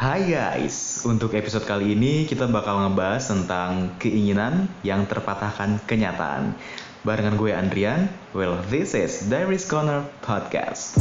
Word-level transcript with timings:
Hai 0.00 0.32
guys, 0.32 1.04
untuk 1.04 1.36
episode 1.36 1.68
kali 1.68 1.92
ini 1.92 2.24
kita 2.24 2.48
bakal 2.48 2.88
ngebahas 2.88 3.20
tentang 3.20 4.00
keinginan 4.00 4.64
yang 4.80 5.04
terpatahkan 5.04 5.76
kenyataan. 5.84 6.56
Barengan 7.04 7.36
gue 7.36 7.52
Andrian, 7.52 8.08
well 8.32 8.56
this 8.72 8.96
is 8.96 9.28
Diaries 9.28 9.68
Corner 9.68 10.08
Podcast. 10.24 10.96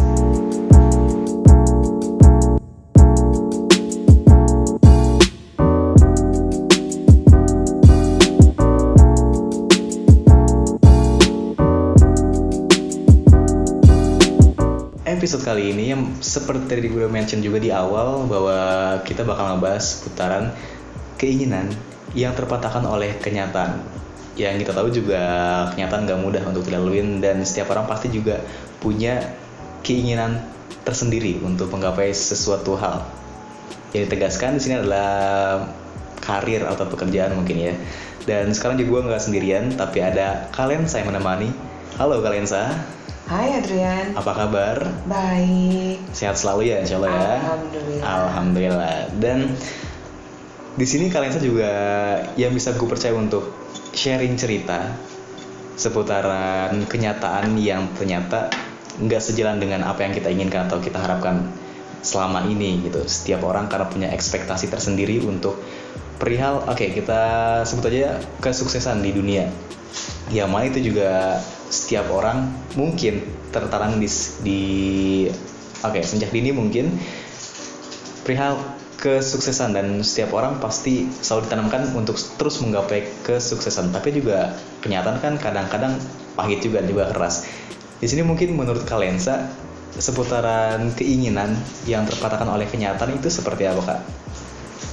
Kali 15.50 15.74
ini 15.74 15.98
yang 15.98 16.02
seperti 16.22 16.70
tadi 16.70 16.94
gue 16.94 17.10
mention 17.10 17.42
juga 17.42 17.58
di 17.58 17.74
awal 17.74 18.30
bahwa 18.30 18.60
kita 19.02 19.26
bakal 19.26 19.58
ngebahas 19.58 20.06
putaran 20.06 20.54
keinginan 21.18 21.74
yang 22.14 22.38
terpatahkan 22.38 22.86
oleh 22.86 23.18
kenyataan. 23.18 23.82
Yang 24.38 24.62
kita 24.62 24.72
tahu 24.78 24.94
juga 24.94 25.22
kenyataan 25.74 26.06
gak 26.06 26.22
mudah 26.22 26.44
untuk 26.46 26.70
dilaluin 26.70 27.18
dan 27.18 27.42
setiap 27.42 27.74
orang 27.74 27.90
pasti 27.90 28.14
juga 28.14 28.46
punya 28.78 29.26
keinginan 29.82 30.38
tersendiri 30.86 31.42
untuk 31.42 31.74
menggapai 31.74 32.14
sesuatu 32.14 32.78
hal. 32.78 33.10
Yang 33.90 34.06
ditegaskan 34.06 34.54
di 34.54 34.62
sini 34.62 34.76
adalah 34.86 35.66
karir 36.22 36.62
atau 36.62 36.86
pekerjaan 36.86 37.34
mungkin 37.34 37.58
ya. 37.58 37.74
Dan 38.30 38.54
sekarang 38.54 38.78
juga 38.78 39.02
gue 39.02 39.02
nggak 39.10 39.24
sendirian, 39.26 39.74
tapi 39.74 40.06
ada 40.06 40.46
kalian 40.54 40.86
saya 40.86 41.10
menemani. 41.10 41.50
Halo 41.98 42.22
kalian 42.22 42.46
saya. 42.46 42.70
Hai 43.30 43.62
Adrian. 43.62 44.18
Apa 44.18 44.34
kabar? 44.34 44.90
Baik. 45.06 46.02
Sehat 46.18 46.34
selalu 46.34 46.74
ya, 46.74 46.82
insya 46.82 46.98
Allah 46.98 47.14
ya. 47.14 47.22
Alhamdulillah. 47.38 48.02
Alhamdulillah. 48.02 48.98
Dan 49.22 49.54
di 50.74 50.86
sini 50.90 51.14
kalian 51.14 51.38
saya 51.38 51.46
juga 51.46 51.72
yang 52.42 52.58
bisa 52.58 52.74
gue 52.74 52.90
percaya 52.90 53.14
untuk 53.14 53.54
sharing 53.94 54.34
cerita 54.34 54.98
seputaran 55.78 56.90
kenyataan 56.90 57.54
yang 57.62 57.94
ternyata 57.94 58.50
nggak 58.98 59.22
sejalan 59.22 59.62
dengan 59.62 59.86
apa 59.86 60.10
yang 60.10 60.18
kita 60.18 60.34
inginkan 60.34 60.66
atau 60.66 60.82
kita 60.82 60.98
harapkan 60.98 61.54
selama 62.02 62.50
ini 62.50 62.82
gitu. 62.82 63.06
Setiap 63.06 63.46
orang 63.46 63.70
karena 63.70 63.86
punya 63.94 64.08
ekspektasi 64.10 64.74
tersendiri 64.74 65.22
untuk 65.22 65.62
perihal, 66.18 66.66
oke 66.66 66.98
kita 66.98 67.22
sebut 67.62 67.94
aja 67.94 68.18
kesuksesan 68.42 69.06
di 69.06 69.14
dunia. 69.14 69.54
Ya 70.34 70.50
mana 70.50 70.66
itu 70.66 70.82
juga 70.82 71.38
setiap 71.70 72.10
orang 72.10 72.50
mungkin 72.74 73.22
tertanam 73.54 73.98
di, 73.98 74.10
di 74.46 74.62
oke 75.86 76.02
sejak 76.02 76.34
dini 76.34 76.54
mungkin 76.54 76.98
perihal 78.26 78.58
kesuksesan 79.00 79.72
dan 79.72 80.04
setiap 80.04 80.36
orang 80.36 80.60
pasti 80.60 81.08
selalu 81.24 81.48
ditanamkan 81.48 81.82
untuk 81.96 82.20
terus 82.36 82.60
menggapai 82.60 83.08
kesuksesan 83.24 83.96
tapi 83.96 84.12
juga 84.12 84.60
kenyataan 84.84 85.24
kan 85.24 85.34
kadang-kadang 85.40 85.96
pahit 86.36 86.60
juga 86.60 86.84
juga 86.84 87.08
keras 87.16 87.48
di 88.04 88.08
sini 88.08 88.28
mungkin 88.28 88.60
menurut 88.60 88.84
kalian 88.84 89.16
sa 89.16 89.48
seputaran 89.96 90.94
keinginan 90.96 91.58
yang 91.90 92.08
terpatahkan 92.08 92.48
oleh 92.48 92.70
kenyataan 92.70 93.18
itu 93.18 93.28
seperti 93.28 93.68
apa 93.68 93.82
kak? 93.84 94.00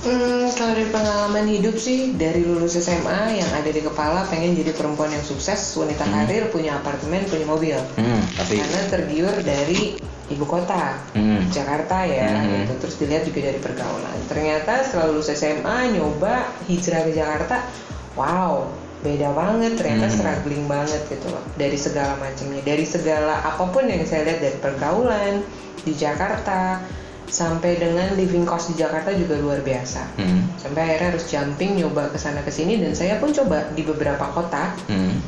Hmm, 0.07 0.47
kalau 0.55 0.73
dari 0.79 0.87
pengalaman 0.87 1.47
hidup 1.51 1.75
sih 1.75 2.15
dari 2.15 2.47
lulus 2.47 2.79
SMA 2.79 3.43
yang 3.43 3.51
ada 3.51 3.67
di 3.67 3.83
kepala 3.83 4.23
pengen 4.31 4.55
jadi 4.55 4.71
perempuan 4.71 5.11
yang 5.11 5.27
sukses, 5.27 5.59
wanita 5.75 6.07
Hmm. 6.07 6.15
karir, 6.23 6.47
punya 6.55 6.79
apartemen, 6.79 7.27
punya 7.27 7.43
mobil. 7.43 7.75
Hmm, 7.99 8.23
tapi 8.39 8.63
Karena 8.63 8.81
tergiur 8.87 9.35
dari 9.43 9.99
ibu 10.31 10.47
kota, 10.47 11.03
Hmm. 11.11 11.51
Jakarta 11.51 12.07
ya, 12.07 12.31
Hmm. 12.31 12.71
gitu. 12.71 12.87
terus 12.87 12.95
dilihat 13.03 13.27
juga 13.27 13.51
dari 13.51 13.59
pergaulan. 13.59 14.19
Ternyata 14.31 14.87
setelah 14.87 15.11
lulus 15.11 15.27
SMA 15.27 15.91
nyoba 15.91 16.55
hijrah 16.71 17.03
ke 17.03 17.11
Jakarta, 17.11 17.67
wow, 18.15 18.71
beda 19.03 19.35
banget. 19.35 19.75
Ternyata 19.75 20.07
Hmm. 20.07 20.17
struggling 20.23 20.71
banget 20.71 21.03
gitu 21.11 21.35
loh. 21.35 21.43
Dari 21.59 21.75
segala 21.75 22.15
macamnya, 22.23 22.63
dari 22.63 22.87
segala 22.87 23.43
apa 23.43 23.65
pun 23.71 23.91
yang 23.91 24.07
saya 24.07 24.23
lihat 24.23 24.39
dari 24.39 24.59
pergaulan 24.63 25.43
di 25.83 25.95
Jakarta 25.95 26.83
sampai 27.27 27.77
dengan 27.77 28.15
living 28.15 28.47
cost 28.47 28.71
di 28.71 28.79
Jakarta 28.79 29.11
juga 29.11 29.37
luar 29.37 29.61
biasa. 29.61 30.03
Hmm. 30.17 30.47
Sampai 30.57 30.81
akhirnya 30.87 31.09
harus 31.15 31.25
jumping 31.27 31.77
nyoba 31.77 32.09
ke 32.09 32.19
sana 32.19 32.41
ke 32.41 32.51
sini 32.51 32.79
dan 32.79 32.95
saya 32.95 33.19
pun 33.19 33.31
coba 33.31 33.67
di 33.75 33.83
beberapa 33.83 34.31
kota. 34.31 34.73
Hmm. 34.87 35.19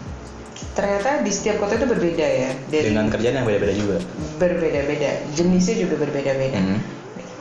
Ternyata 0.74 1.22
di 1.22 1.30
setiap 1.30 1.58
kota 1.58 1.74
itu 1.74 1.86
berbeda 1.86 2.22
ya. 2.22 2.50
Dari 2.70 2.90
dengan 2.90 3.10
kerjaan 3.10 3.42
yang 3.42 3.46
beda-beda 3.46 3.74
juga. 3.74 3.96
berbeda-beda 4.38 5.10
jenisnya 5.34 5.82
juga 5.82 5.98
berbeda-beda 5.98 6.58
Hmm. 6.58 6.78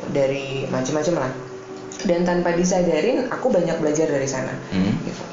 dari 0.10 0.66
macam-macam 0.66 1.16
lah 1.22 1.32
dan 2.10 2.26
tanpa 2.26 2.54
disadarin 2.54 3.30
aku 3.30 3.54
banyak 3.54 3.78
belajar 3.78 4.10
dari 4.10 4.26
sana 4.26 4.50
Hmm. 4.74 4.98
gitu 5.06 5.24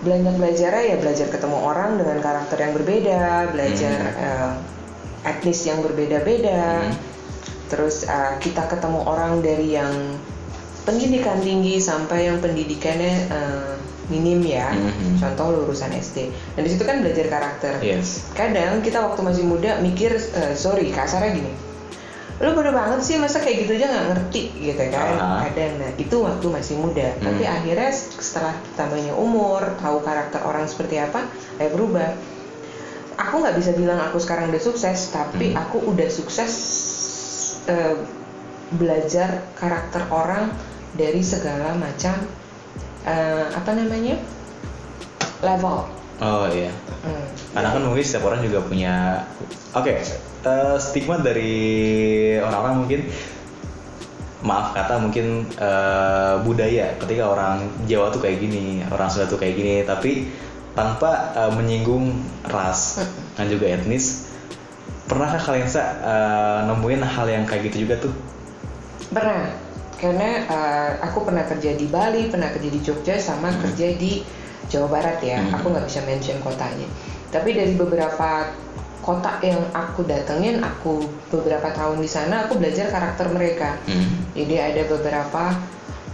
banyak 0.00 0.40
belajarnya 0.40 0.84
ya 0.88 0.96
belajar 0.96 1.28
ketemu 1.28 1.56
orang 1.60 2.00
dengan 2.00 2.24
karakter 2.24 2.56
yang 2.56 2.72
berbeda 2.72 3.20
belajar 3.52 3.98
eh, 4.16 4.50
etnis 5.28 5.60
yang 5.68 5.84
berbeda-beda 5.84 6.88
Hmm. 6.88 6.96
Terus 7.70 8.02
eh, 8.02 8.34
kita 8.38 8.66
ketemu 8.66 9.00
orang 9.00 9.38
dari 9.38 9.72
yang 9.72 9.94
pendidikan 10.82 11.38
tinggi 11.38 11.78
sampai 11.78 12.26
yang 12.26 12.38
pendidikannya 12.38 13.14
eh, 13.26 13.72
minim 14.08 14.42
ya 14.42 14.74
Mhm. 14.74 15.16
contoh 15.16 15.54
lulusan 15.54 15.92
SD 15.92 16.28
dan 16.52 16.62
di 16.62 16.68
situ 16.68 16.82
kan 16.82 16.98
belajar 16.98 17.30
karakter 17.30 17.78
Yes. 17.78 18.26
kadang 18.32 18.82
kita 18.82 18.98
waktu 19.00 19.22
masih 19.22 19.44
muda 19.44 19.78
mikir 19.78 20.10
eh, 20.12 20.54
sorry 20.54 20.90
kasarnya 20.90 21.30
gini 21.32 21.52
lu 22.40 22.50
bodoh 22.50 22.72
banget 22.72 23.04
sih 23.04 23.14
masa 23.14 23.38
kayak 23.38 23.62
gitu 23.62 23.76
aja 23.76 23.86
nggak 23.86 24.06
ngerti 24.08 24.42
gitu 24.58 24.82
kan 24.88 25.12
Ah. 25.14 25.44
kadang 25.44 25.76
nah 25.76 25.92
itu 25.94 26.16
waktu 26.18 26.46
masih 26.48 26.74
muda 26.74 27.06
Hmm. 27.12 27.22
tapi 27.22 27.44
akhirnya 27.44 27.90
setelah 27.92 28.56
tambahnya 28.74 29.12
umur 29.12 29.62
tahu 29.76 30.00
karakter 30.00 30.40
orang 30.40 30.64
seperti 30.64 30.98
apa 30.98 31.28
kayak 31.54 31.70
berubah 31.70 32.08
aku 33.14 33.34
nggak 33.38 33.54
bisa 33.54 33.70
bilang 33.76 34.00
aku 34.00 34.16
sekarang 34.16 34.48
udah 34.48 34.58
sukses 34.58 35.12
tapi 35.12 35.52
Hmm. 35.52 35.60
aku 35.60 35.84
udah 35.86 36.08
sukses 36.08 36.52
eh, 37.70 37.94
belajar 38.74 39.46
karakter 39.54 40.02
orang 40.10 40.50
dari 40.98 41.22
segala 41.22 41.78
macam 41.78 42.18
eh, 43.06 43.46
apa 43.54 43.70
namanya 43.78 44.18
level 45.40 46.00
Oh 46.20 46.44
iya. 46.52 46.68
Hmm. 47.00 47.26
Karena 47.56 47.68
kan 47.72 47.80
mungkin 47.80 48.04
setiap 48.04 48.28
orang 48.28 48.44
juga 48.44 48.60
punya 48.60 49.24
oke 49.72 50.04
eh, 50.44 50.76
stigma 50.76 51.16
dari 51.16 51.56
orang-orang 52.36 52.84
mungkin 52.84 53.00
maaf 54.44 54.76
kata 54.76 55.00
mungkin 55.00 55.48
eh, 55.56 56.34
budaya 56.44 56.92
ketika 57.00 57.24
orang 57.24 57.72
Jawa 57.88 58.12
tuh 58.12 58.20
kayak 58.20 58.36
gini, 58.36 58.84
orang 58.92 59.08
Sunda 59.08 59.32
tuh 59.32 59.40
kayak 59.40 59.56
gini, 59.56 59.74
tapi 59.88 60.28
tanpa 60.76 61.32
eh, 61.32 61.52
menyinggung 61.56 62.12
ras 62.44 63.00
dan 63.40 63.48
juga 63.48 63.72
etnis. 63.72 64.29
Pernahkah 65.10 65.42
kalian 65.42 65.66
sa 65.66 65.98
eh, 65.98 66.60
nemuin 66.70 67.02
hal 67.02 67.26
yang 67.26 67.42
kayak 67.42 67.66
gitu 67.66 67.90
juga 67.90 67.98
tuh? 67.98 68.14
Pernah, 69.10 69.50
karena 69.98 70.46
uh, 70.46 70.90
aku 71.02 71.26
pernah 71.26 71.42
kerja 71.42 71.74
di 71.74 71.90
Bali, 71.90 72.30
pernah 72.30 72.46
kerja 72.54 72.70
di 72.70 72.80
Jogja, 72.80 73.18
sama 73.18 73.50
kerja 73.58 73.90
di 73.98 74.22
Jawa 74.70 74.86
Barat 74.86 75.18
ya. 75.18 75.42
Hmm. 75.42 75.58
Aku 75.58 75.74
nggak 75.74 75.90
bisa 75.90 76.00
mention 76.06 76.38
kotanya. 76.40 76.86
Tapi 77.34 77.52
dari 77.52 77.74
beberapa 77.74 78.54
kota 79.02 79.42
yang 79.42 79.60
aku 79.74 80.06
datengin, 80.06 80.62
aku 80.62 81.04
beberapa 81.34 81.74
tahun 81.74 81.98
di 81.98 82.06
sana, 82.06 82.46
aku 82.46 82.62
belajar 82.62 82.88
karakter 82.88 83.28
mereka. 83.34 83.76
Hmm. 83.90 84.30
Jadi 84.32 84.54
ada 84.56 84.82
beberapa 84.86 85.58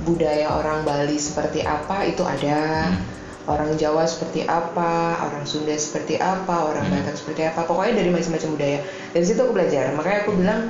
budaya 0.08 0.56
orang 0.56 0.88
Bali 0.88 1.20
seperti 1.20 1.60
apa 1.60 2.08
itu 2.08 2.24
ada. 2.24 2.90
Hmm. 2.90 3.14
Orang 3.46 3.78
Jawa 3.78 4.02
seperti 4.04 4.42
apa, 4.42 5.22
orang 5.22 5.46
Sunda 5.46 5.70
seperti 5.78 6.18
apa, 6.18 6.66
orang. 6.66 6.90
Batak 6.90 7.14
seperti 7.14 7.46
apa. 7.46 7.62
Pokoknya 7.62 8.02
dari 8.02 8.10
macam-macam 8.10 8.50
budaya. 8.58 8.78
Dari 9.14 9.22
situ 9.22 9.38
aku 9.38 9.54
belajar. 9.54 9.94
Makanya 9.94 10.18
aku 10.26 10.32
bilang 10.34 10.60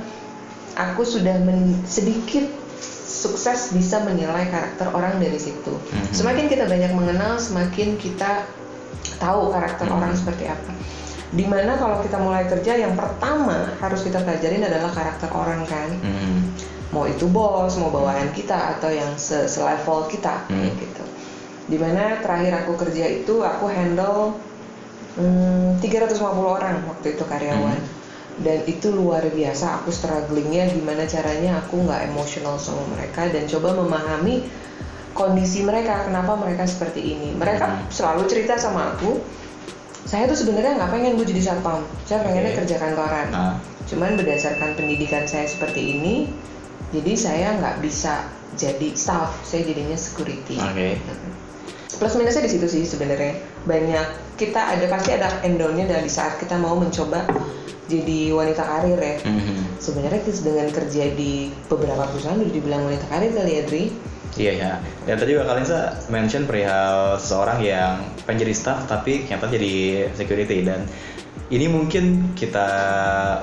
aku 0.77 1.01
sudah 1.01 1.41
men- 1.41 1.81
sedikit 1.89 2.45
sukses 3.07 3.73
bisa 3.73 4.05
menilai 4.05 4.45
karakter 4.47 4.93
orang 4.93 5.17
dari 5.17 5.41
situ. 5.41 5.73
Mhm. 5.73 6.13
Semakin 6.13 6.45
kita 6.45 6.69
banyak 6.69 6.93
mengenal, 6.93 7.41
semakin 7.41 7.97
kita 7.97 8.45
tahu 9.17 9.49
karakter 9.49 9.89
Mhm. 9.89 9.97
orang 9.97 10.13
seperti 10.13 10.45
apa. 10.45 10.71
Di 11.27 11.43
mana 11.43 11.75
kalau 11.75 11.99
kita 11.99 12.21
mulai 12.21 12.45
kerja, 12.45 12.77
yang 12.77 12.93
pertama 12.93 13.73
harus 13.81 14.05
kita 14.05 14.21
pelajarin 14.21 14.63
adalah 14.63 14.93
karakter 14.93 15.27
orang 15.33 15.65
kan. 15.67 15.89
Hmm. 15.99 16.55
Mau 16.95 17.03
itu 17.03 17.27
bos, 17.27 17.75
mau 17.75 17.91
bawahan 17.91 18.31
kita 18.31 18.79
atau 18.79 18.87
yang 18.87 19.11
se- 19.19 19.43
selevel 19.43 20.07
kita 20.07 20.47
Hmm. 20.47 20.71
gitu. 20.71 21.03
Di 21.67 21.75
mana 21.75 22.23
terakhir 22.23 22.63
aku 22.63 22.79
kerja 22.79 23.05
itu 23.11 23.43
aku 23.43 23.67
handle 23.67 24.39
hmm, 25.19 25.83
350 25.83 26.23
orang 26.47 26.83
waktu 26.87 27.15
itu 27.19 27.23
karyawan. 27.27 27.79
Hmm. 27.79 27.95
Dan 28.37 28.61
itu 28.69 28.93
luar 28.93 29.25
biasa, 29.25 29.81
aku 29.81 29.89
strugglingnya 29.89 30.69
gimana 30.69 31.09
caranya 31.09 31.57
aku 31.57 31.81
nggak 31.81 32.05
emosional 32.13 32.61
sama 32.61 32.85
mereka 32.93 33.25
dan 33.33 33.49
coba 33.49 33.73
memahami 33.73 34.45
kondisi 35.17 35.65
mereka, 35.65 36.05
kenapa 36.05 36.37
mereka 36.37 36.69
seperti 36.69 37.01
ini. 37.17 37.33
Mereka 37.33 37.65
Hmm. 37.65 37.81
selalu 37.89 38.29
cerita 38.29 38.53
sama 38.53 38.93
aku, 38.93 39.17
saya 40.05 40.29
tuh 40.29 40.37
sebenarnya 40.37 40.77
nggak 40.77 40.91
pengen 40.93 41.17
gue 41.17 41.25
jadi 41.25 41.49
satpam, 41.49 41.81
saya 42.05 42.21
pengennya 42.21 42.53
Oke. 42.53 42.57
kerja 42.61 42.75
kantoran. 42.77 43.27
Ah. 43.33 43.57
Cuman 43.89 44.13
berdasarkan 44.13 44.77
pendidikan 44.77 45.25
saya 45.25 45.49
seperti 45.49 45.97
ini, 45.97 46.29
jadi 46.93 47.13
saya 47.17 47.47
nggak 47.57 47.81
bisa 47.81 48.21
jadi 48.55 48.95
staff 48.95 49.43
saya 49.43 49.67
jadinya 49.67 49.97
security 49.99 50.55
Oke. 50.55 50.95
Plus 51.95 52.13
minusnya 52.19 52.43
di 52.43 52.51
situ 52.51 52.67
sih 52.67 52.83
sebenarnya 52.83 53.39
banyak 53.63 54.07
kita 54.35 54.75
ada 54.75 54.85
pasti 54.91 55.15
ada 55.15 55.39
endolnya 55.41 55.87
dari 55.87 56.11
saat 56.11 56.37
kita 56.37 56.59
mau 56.59 56.75
mencoba 56.75 57.23
jadi 57.87 58.35
wanita 58.35 58.59
karir 58.61 58.99
ya 58.99 59.15
Mhm. 59.23 59.79
sebenarnya 59.79 60.19
dengan 60.27 60.67
kerja 60.67 61.03
di 61.15 61.47
beberapa 61.65 62.03
perusahaan 62.05 62.35
udah 62.35 62.51
dibilang 62.51 62.83
wanita 62.83 63.07
karir 63.07 63.31
kali 63.31 63.51
ya 63.53 63.63
Dri 63.63 63.85
Iya 64.37 64.53
ya. 64.53 64.71
Dan 65.09 65.17
tadi 65.17 65.33
juga 65.33 65.49
kalian 65.49 65.65
mention 66.13 66.45
perihal 66.45 67.17
seseorang 67.17 67.57
yang 67.57 68.05
pengen 68.21 68.45
jadi 68.45 68.53
staff 68.53 68.85
tapi 68.85 69.25
ternyata 69.25 69.49
jadi 69.49 69.73
security 70.13 70.61
dan 70.61 70.85
ini 71.49 71.65
mungkin 71.65 72.35
kita 72.37 72.67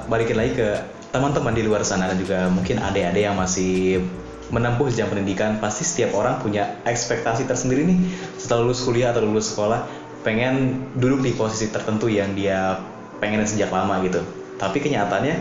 balikin 0.06 0.38
lagi 0.38 0.55
ke 0.55 0.69
teman-teman 1.11 1.50
di 1.50 1.67
luar 1.67 1.82
sana 1.82 2.06
dan 2.06 2.14
juga 2.14 2.46
mungkin 2.46 2.79
adik-adik 2.79 3.26
yang 3.26 3.35
masih 3.35 4.06
menempuh 4.52 4.93
jenjang 4.93 5.08
pendidikan 5.08 5.56
pasti 5.56 5.88
setiap 5.88 6.12
orang 6.17 6.41
punya 6.41 6.81
ekspektasi 6.85 7.49
tersendiri 7.49 7.88
nih. 7.88 7.99
Setelah 8.37 8.69
lulus 8.69 8.85
kuliah 8.85 9.14
atau 9.14 9.25
lulus 9.25 9.52
sekolah 9.55 9.88
pengen 10.25 10.85
duduk 10.96 11.25
di 11.25 11.32
posisi 11.37 11.69
tertentu 11.69 12.08
yang 12.08 12.32
dia 12.32 12.81
pengen 13.20 13.44
sejak 13.44 13.73
lama 13.73 14.00
gitu. 14.05 14.20
Tapi 14.61 14.81
kenyataannya 14.81 15.37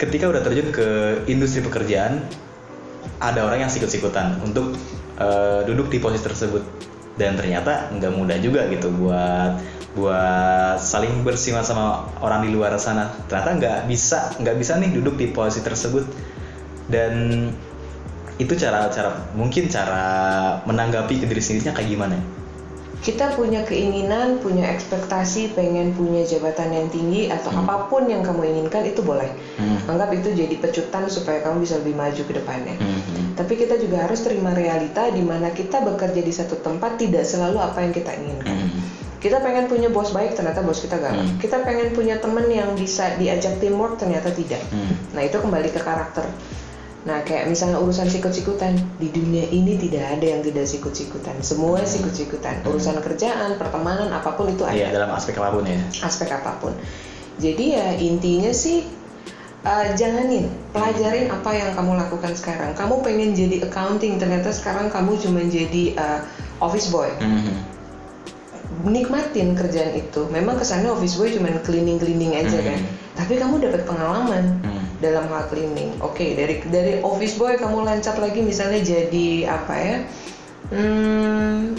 ketika 0.00 0.32
udah 0.32 0.40
terjun 0.40 0.68
ke 0.72 0.88
industri 1.28 1.60
pekerjaan 1.60 2.24
ada 3.20 3.44
orang 3.44 3.68
yang 3.68 3.72
sikut-sikutan 3.72 4.40
untuk 4.40 4.76
eh, 5.20 5.60
duduk 5.68 5.92
di 5.92 6.00
posisi 6.00 6.24
tersebut. 6.24 6.64
Dan 7.20 7.36
ternyata 7.36 7.92
nggak 7.92 8.12
mudah 8.16 8.38
juga 8.40 8.64
gitu 8.72 8.88
buat 8.96 9.60
buat 9.90 10.78
saling 10.78 11.26
bersinggungan 11.26 11.66
sama 11.66 11.84
orang 12.24 12.48
di 12.48 12.50
luar 12.54 12.72
sana. 12.80 13.12
Ternyata 13.28 13.50
nggak 13.60 13.78
bisa 13.90 14.40
nggak 14.40 14.56
bisa 14.56 14.80
nih 14.80 14.90
duduk 14.96 15.20
di 15.20 15.28
posisi 15.28 15.60
tersebut. 15.60 16.04
Dan 16.90 17.46
itu 18.40 18.56
cara 18.56 18.88
cara 18.88 19.28
mungkin 19.36 19.68
cara 19.68 20.04
menanggapi 20.64 21.20
ke 21.20 21.28
diri 21.28 21.42
sendirinya 21.44 21.76
kayak 21.76 21.90
gimana 21.92 22.16
kita 23.00 23.32
punya 23.32 23.64
keinginan, 23.64 24.44
punya 24.44 24.68
ekspektasi, 24.76 25.56
pengen 25.56 25.96
punya 25.96 26.20
jabatan 26.28 26.68
yang 26.68 26.86
tinggi 26.92 27.32
atau 27.32 27.48
Hmm. 27.48 27.64
apa 27.64 27.88
pun 27.88 28.04
yang 28.04 28.20
kamu 28.20 28.44
inginkan 28.52 28.84
itu 28.84 29.00
boleh. 29.00 29.32
Hmm. 29.56 29.80
Anggap 29.88 30.12
itu 30.12 30.36
jadi 30.36 30.52
pecutan 30.60 31.08
supaya 31.08 31.40
kamu 31.40 31.64
bisa 31.64 31.80
lebih 31.80 31.96
maju 31.96 32.20
ke 32.20 32.32
depannya. 32.36 32.76
Mhm. 32.76 33.40
Tapi 33.40 33.56
kita 33.56 33.80
juga 33.80 34.04
harus 34.04 34.20
terima 34.20 34.52
realita 34.52 35.08
di 35.08 35.24
mana 35.24 35.48
kita 35.48 35.80
bekerja 35.80 36.20
di 36.20 36.28
satu 36.28 36.60
tempat 36.60 37.00
tidak 37.00 37.24
selalu 37.24 37.56
apa 37.56 37.80
yang 37.80 37.92
kita 37.96 38.12
inginkan. 38.20 38.68
Mhm. 38.68 38.80
Kita 39.16 39.40
pengen 39.40 39.64
punya 39.68 39.88
bos 39.88 40.12
baik, 40.12 40.36
ternyata 40.36 40.60
bos 40.60 40.84
kita 40.84 41.00
galak. 41.00 41.24
Hmm. 41.24 41.36
Kita 41.40 41.64
pengen 41.64 41.96
punya 41.96 42.20
teman 42.20 42.52
yang 42.52 42.76
bisa 42.76 43.16
diajak 43.16 43.56
teamwork, 43.64 43.96
ternyata 43.96 44.28
tidak. 44.28 44.60
Hmm. 44.68 44.92
Nah 45.16 45.24
itu 45.24 45.40
kembali 45.40 45.72
ke 45.72 45.80
karakter. 45.80 46.28
Nah 47.00 47.24
kayak 47.24 47.48
misalnya 47.48 47.80
urusan 47.80 48.12
sikut-sikutan 48.12 48.76
di 49.00 49.08
dunia 49.08 49.48
ini 49.48 49.80
tidak 49.80 50.20
ada 50.20 50.26
yang 50.36 50.44
tidak 50.44 50.68
sikut-sikutan. 50.68 51.40
Semua 51.40 51.80
sikut-sikutan. 51.80 52.60
Urusan 52.68 53.00
kerjaan, 53.00 53.56
pertemanan, 53.56 54.12
apa 54.12 54.36
pun 54.36 54.52
itu 54.52 54.68
ada. 54.68 54.76
Iya 54.76 54.92
dalam 54.92 55.16
aspek 55.16 55.40
apa 55.40 55.48
pun 55.56 55.64
ya 55.64 55.80
Aspek 56.04 56.28
apa 56.28 56.60
pun. 56.60 56.76
Jadi 57.40 57.64
ya 57.72 57.96
intinya 57.96 58.52
sih 58.52 58.84
uh, 59.64 59.96
jalanin, 59.96 60.52
pelajarin 60.76 61.32
apa 61.32 61.50
yang 61.56 61.72
kamu 61.72 61.96
lakukan 61.96 62.36
sekarang. 62.36 62.76
Kamu 62.76 63.00
pengen 63.00 63.32
jadi 63.32 63.64
accounting, 63.64 64.20
ternyata 64.20 64.52
sekarang 64.52 64.92
kamu 64.92 65.16
cuma 65.24 65.40
jadi 65.48 65.96
uh, 65.96 66.20
office 66.60 66.92
boy. 66.92 67.08
Mhm. 67.16 67.72
Nikmatin 68.80 69.56
kerjaan 69.56 69.92
itu. 69.92 70.24
Memang 70.28 70.56
kesannya 70.56 70.88
office 70.92 71.16
boy 71.16 71.28
cuma 71.32 71.48
cleaning-cleaning 71.64 72.32
aja 72.36 72.60
Hmm. 72.60 72.68
kan. 72.68 72.80
Tapi 73.24 73.32
kamu 73.36 73.60
dapat 73.60 73.84
pengalaman 73.84 74.44
Hmm. 74.64 74.79
Dalam 75.00 75.26
hal 75.32 75.48
cleaning. 75.48 75.96
Oke, 76.04 76.36
dari 76.36 76.60
dari 76.68 77.00
office 77.00 77.36
boy 77.40 77.56
kamu 77.56 77.84
lancat 77.84 78.20
lagi 78.20 78.40
misalnya 78.44 78.80
jadi 78.84 79.28
apa 79.48 79.74
ya? 79.76 79.96
Hmm, 80.70 81.74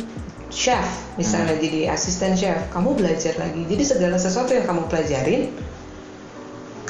chef 0.52 0.84
misalnya 1.16 1.56
jadi 1.62 1.94
asisten 1.94 2.36
chef. 2.36 2.58
Kamu 2.74 2.98
belajar 2.98 3.38
lagi. 3.38 3.64
Jadi 3.70 3.84
segala 3.86 4.18
sesuatu 4.18 4.52
yang 4.52 4.66
kamu 4.68 4.90
pelajarin, 4.90 5.54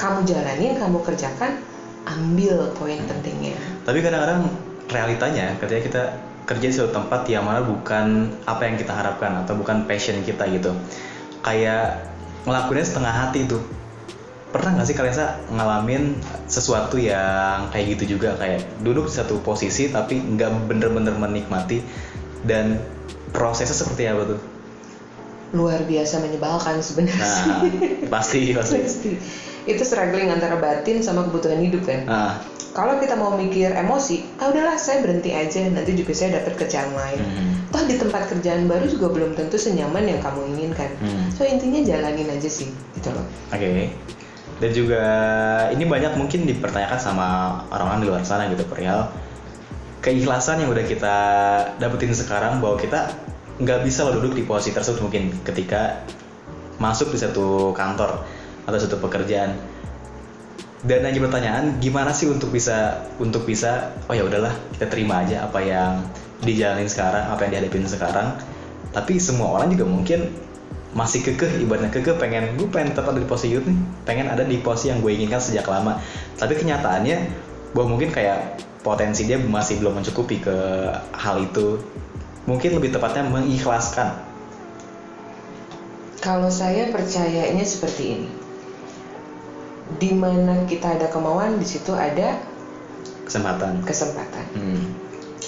kamu 0.00 0.18
jalanin, 0.26 0.72
kamu 0.80 0.98
kerjakan, 1.04 1.62
ambil 2.08 2.74
poin 2.74 2.98
pentingnya. 3.06 3.54
Tapi 3.86 4.02
kadang-kadang 4.02 4.50
realitanya 4.90 5.54
ketika 5.62 5.80
kita 5.86 6.02
kerja 6.42 6.66
di 6.66 6.74
suatu 6.74 6.92
tempat 6.92 7.22
yang 7.30 7.46
mana 7.46 7.62
bukan 7.62 8.34
apa 8.50 8.66
yang 8.66 8.74
kita 8.74 8.90
harapkan 8.90 9.46
atau 9.46 9.54
bukan 9.54 9.86
passion 9.86 10.18
kita 10.26 10.48
gitu. 10.50 10.74
Kayak 11.42 12.02
ngelakuinnya 12.46 12.86
setengah 12.86 13.14
hati 13.14 13.46
tuh. 13.46 13.62
Pernah 14.52 14.70
nggak 14.76 14.86
sih 14.86 14.96
kalian 14.96 15.16
ngalamin 15.56 16.02
sesuatu 16.44 17.00
yang 17.00 17.72
kayak 17.72 17.96
gitu 17.96 18.20
juga 18.20 18.36
kayak 18.36 18.84
duduk 18.84 19.08
di 19.08 19.14
satu 19.16 19.40
posisi 19.40 19.88
tapi 19.88 20.20
nggak 20.20 20.68
bener-bener 20.68 21.16
menikmati 21.16 21.80
dan 22.44 22.76
prosesnya 23.32 23.72
seperti 23.72 24.12
apa 24.12 24.36
tuh? 24.36 24.40
Luar 25.56 25.84
biasa 25.88 26.20
menyebalkan 26.20 26.84
sebenarnya. 26.84 27.24
Nah, 27.24 27.60
pasti 28.12 28.52
pasti. 28.58 28.78
Pasti. 28.84 29.10
Itu 29.64 29.84
struggling 29.88 30.28
antara 30.28 30.60
batin 30.60 31.00
sama 31.00 31.24
kebutuhan 31.28 31.60
hidup 31.64 31.88
kan. 31.88 32.04
Nah, 32.04 32.32
Kalau 32.72 32.96
kita 32.96 33.20
mau 33.20 33.36
mikir 33.36 33.68
emosi, 33.68 34.24
ah 34.40 34.48
udahlah 34.48 34.80
saya 34.80 35.04
berhenti 35.04 35.28
aja, 35.28 35.60
nanti 35.68 35.92
juga 35.92 36.16
saya 36.16 36.40
dapat 36.40 36.56
kerjaan 36.56 36.88
lain. 36.96 37.20
mhm. 37.20 37.52
Toh 37.68 37.84
di 37.84 38.00
tempat 38.00 38.32
kerjaan 38.32 38.64
baru 38.64 38.88
juga 38.88 39.12
belum 39.12 39.36
tentu 39.36 39.60
senyaman 39.60 40.08
yang 40.08 40.24
kamu 40.24 40.56
inginkan. 40.56 40.88
Hmm. 40.96 41.28
So 41.36 41.44
intinya 41.44 41.84
jalanin 41.84 42.32
aja 42.32 42.48
sih, 42.48 42.72
gitu 42.96 43.12
loh. 43.12 43.24
Oke. 43.52 43.92
Dan 44.62 44.70
juga 44.70 45.04
ini 45.74 45.82
banyak 45.82 46.14
mungkin 46.14 46.46
dipertanyakan 46.46 46.98
sama 47.02 47.58
orang-orang 47.74 48.00
di 48.00 48.06
luar 48.06 48.22
sana 48.22 48.46
gitu 48.46 48.62
perihal 48.70 49.10
keikhlasan 50.02 50.58
yang 50.58 50.70
udah 50.74 50.82
kita 50.82 51.16
dapetin 51.78 52.10
sekarang 52.10 52.58
bahwa 52.58 52.74
kita 52.74 53.14
nggak 53.62 53.86
bisa 53.86 54.02
loh 54.02 54.18
duduk 54.18 54.34
di 54.34 54.42
posisi 54.42 54.74
tersebut 54.74 54.98
mungkin 54.98 55.30
ketika 55.46 56.02
masuk 56.82 57.14
di 57.14 57.18
satu 57.22 57.70
kantor 57.70 58.26
atau 58.66 58.78
satu 58.78 58.98
pekerjaan. 58.98 59.54
Dan 60.82 61.06
jadi 61.06 61.22
pertanyaan 61.22 61.78
gimana 61.78 62.10
sih 62.10 62.26
untuk 62.26 62.50
bisa 62.50 63.06
untuk 63.22 63.46
bisa 63.46 63.94
oh 64.10 64.14
ya 64.18 64.26
udahlah 64.26 64.50
kita 64.74 64.90
terima 64.90 65.22
aja 65.22 65.46
apa 65.46 65.62
yang 65.62 66.02
dijalanin 66.42 66.90
sekarang 66.90 67.22
apa 67.30 67.46
yang 67.46 67.50
dihadapin 67.54 67.86
sekarang 67.86 68.34
tapi 68.90 69.22
semua 69.22 69.54
orang 69.54 69.70
juga 69.70 69.86
mungkin 69.86 70.34
masih 70.92 71.24
kekeh 71.24 71.64
ibaratnya 71.64 71.88
kekeh 71.88 72.20
pengen 72.20 72.56
gue 72.60 72.68
pengen 72.68 72.92
tetap 72.92 73.08
ada 73.08 73.20
di 73.20 73.28
posisi 73.28 73.56
itu 73.56 73.64
nih 73.64 73.78
pengen 74.04 74.26
ada 74.28 74.44
di 74.44 74.60
posisi 74.60 74.92
yang 74.92 75.00
gue 75.00 75.12
inginkan 75.12 75.40
sejak 75.40 75.64
lama 75.64 75.96
tapi 76.36 76.52
kenyataannya 76.52 77.16
bahwa 77.72 77.96
mungkin 77.96 78.12
kayak 78.12 78.60
potensi 78.84 79.24
dia 79.24 79.40
masih 79.40 79.80
belum 79.80 80.02
mencukupi 80.02 80.44
ke 80.44 80.56
hal 81.16 81.40
itu 81.40 81.80
mungkin 82.44 82.76
lebih 82.76 82.92
tepatnya 82.92 83.24
mengikhlaskan 83.24 84.32
Kalau 86.22 86.46
saya 86.54 86.86
percayanya 86.94 87.66
seperti 87.66 88.14
ini. 88.14 88.30
Di 89.98 90.14
mana 90.14 90.62
kita 90.70 90.94
ada 90.94 91.10
kemauan, 91.10 91.58
di 91.58 91.66
situ 91.66 91.90
ada 91.90 92.38
kesempatan 93.26 93.82
kesempatan. 93.82 94.44
hmm. 94.54 94.82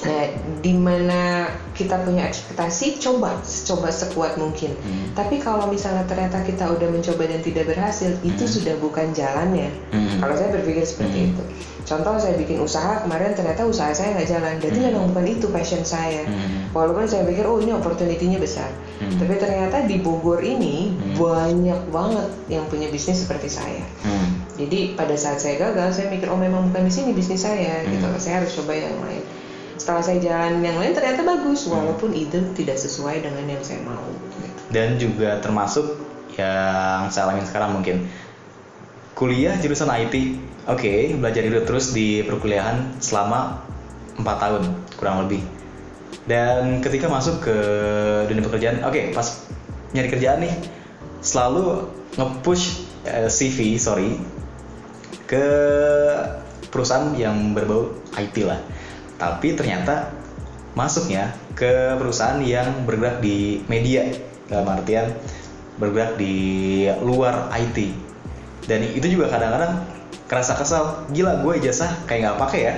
Nah, 0.02 0.26
di 0.58 0.74
mana 0.74 1.46
kita 1.70 2.02
punya 2.02 2.26
ekspektasi, 2.26 2.98
coba, 2.98 3.38
coba 3.40 3.88
sekuat 3.94 4.34
mungkin. 4.34 4.74
Hmm. 4.74 5.14
Tapi 5.14 5.38
kalau 5.38 5.70
misalnya 5.70 6.02
ternyata 6.10 6.42
kita 6.42 6.66
udah 6.66 6.88
mencoba 6.90 7.30
dan 7.30 7.38
tidak 7.38 7.70
berhasil, 7.70 8.10
itu 8.26 8.42
Hmm. 8.42 8.54
sudah 8.58 8.74
bukan 8.82 9.14
jalannya. 9.14 9.70
Hmm. 9.94 10.18
Kalau 10.18 10.34
saya 10.34 10.50
berpikir 10.50 10.82
seperti 10.82 11.18
Hmm. 11.20 11.30
itu. 11.30 11.44
Contoh 11.84 12.16
saya 12.16 12.32
bikin 12.40 12.64
usaha 12.64 13.04
kemarin 13.04 13.36
ternyata 13.36 13.68
usaha 13.68 13.92
saya 13.92 14.16
nggak 14.16 14.28
jalan, 14.28 14.54
berarti 14.56 14.80
Hmm. 14.80 14.88
memang 14.88 15.04
bukan 15.12 15.26
itu 15.28 15.46
passion 15.52 15.84
saya. 15.84 16.24
Hmm. 16.24 16.72
Walaupun 16.72 17.04
saya 17.04 17.22
pikir 17.28 17.44
oh 17.44 17.60
ini 17.60 17.76
opportunity-nya 17.76 18.40
besar, 18.40 18.72
Hmm. 18.98 19.20
tapi 19.20 19.36
ternyata 19.36 19.84
di 19.84 20.00
Bogor 20.00 20.40
ini 20.40 20.90
Hmm. 20.90 21.14
banyak 21.14 21.80
banget 21.92 22.28
yang 22.48 22.64
punya 22.66 22.88
bisnis 22.88 23.22
seperti 23.22 23.52
saya. 23.52 23.84
Hmm. 24.00 24.42
Jadi 24.56 24.96
pada 24.96 25.12
saat 25.12 25.38
saya 25.38 25.60
gagal, 25.60 25.98
saya 25.98 26.08
mikir 26.08 26.30
oh 26.30 26.40
memang 26.40 26.72
bukan 26.72 26.88
di 26.88 26.92
sini 26.94 27.10
bisnis 27.12 27.44
saya, 27.44 27.84
Hmm. 27.84 27.90
gitu. 27.92 28.08
Saya 28.16 28.40
harus 28.40 28.56
coba 28.56 28.72
yang 28.72 28.96
lain. 29.04 29.22
Setelah 29.74 30.02
saya 30.02 30.18
jalan 30.22 30.62
yang 30.62 30.78
lain 30.78 30.94
ternyata 30.94 31.22
bagus, 31.22 31.66
Hmm. 31.66 31.78
walaupun 31.78 32.14
itu 32.14 32.38
tidak 32.54 32.78
sesuai 32.78 33.22
dengan 33.22 33.44
yang 33.46 33.62
saya 33.64 33.80
mau. 33.82 34.02
dan 34.72 34.98
juga 34.98 35.38
termasuk 35.38 36.02
yang 36.34 37.06
saya 37.06 37.30
alami 37.30 37.46
sekarang 37.46 37.78
mungkin 37.78 38.10
kuliah 39.14 39.54
jurusan 39.62 39.86
IT 39.86 40.34
oke 40.66 41.14
belajar 41.22 41.46
itu 41.46 41.62
terus 41.62 41.94
di 41.94 42.26
perkuliahan 42.26 42.98
selama 42.98 43.62
4 44.18 44.24
tahun 44.42 44.62
kurang 44.98 45.28
lebih 45.28 45.46
dan 46.26 46.82
ketika 46.82 47.06
masuk 47.06 47.38
ke 47.38 47.56
dunia 48.26 48.42
pekerjaan 48.42 48.82
oke 48.82 49.14
pas 49.14 49.46
nyari 49.94 50.10
kerjaan 50.10 50.42
nih 50.42 50.54
selalu 51.22 51.86
nge-push 52.18 52.82
eh, 53.06 53.30
CV 53.30 53.78
sorry 53.78 54.18
ke 55.30 55.46
perusahaan 56.66 57.14
yang 57.14 57.54
berbau 57.54 57.94
IT 58.18 58.42
lah 58.42 58.58
tapi 59.20 59.54
ternyata 59.54 60.10
masuknya 60.74 61.30
ke 61.54 61.94
perusahaan 61.96 62.38
yang 62.42 62.86
bergerak 62.86 63.22
di 63.22 63.62
media. 63.70 64.10
Dalam 64.44 64.68
artian 64.68 65.08
bergerak 65.80 66.20
di 66.20 66.84
luar 67.00 67.48
IT 67.56 67.78
dan 68.64 68.80
itu 68.84 69.06
juga 69.08 69.28
kadang-kadang 69.32 69.84
kerasa 70.28 70.56
kesal. 70.56 71.04
Gila 71.12 71.44
gue 71.44 71.52
ijazah 71.60 72.04
kayak 72.08 72.20
nggak 72.28 72.38
pakai 72.40 72.60
ya. 72.64 72.74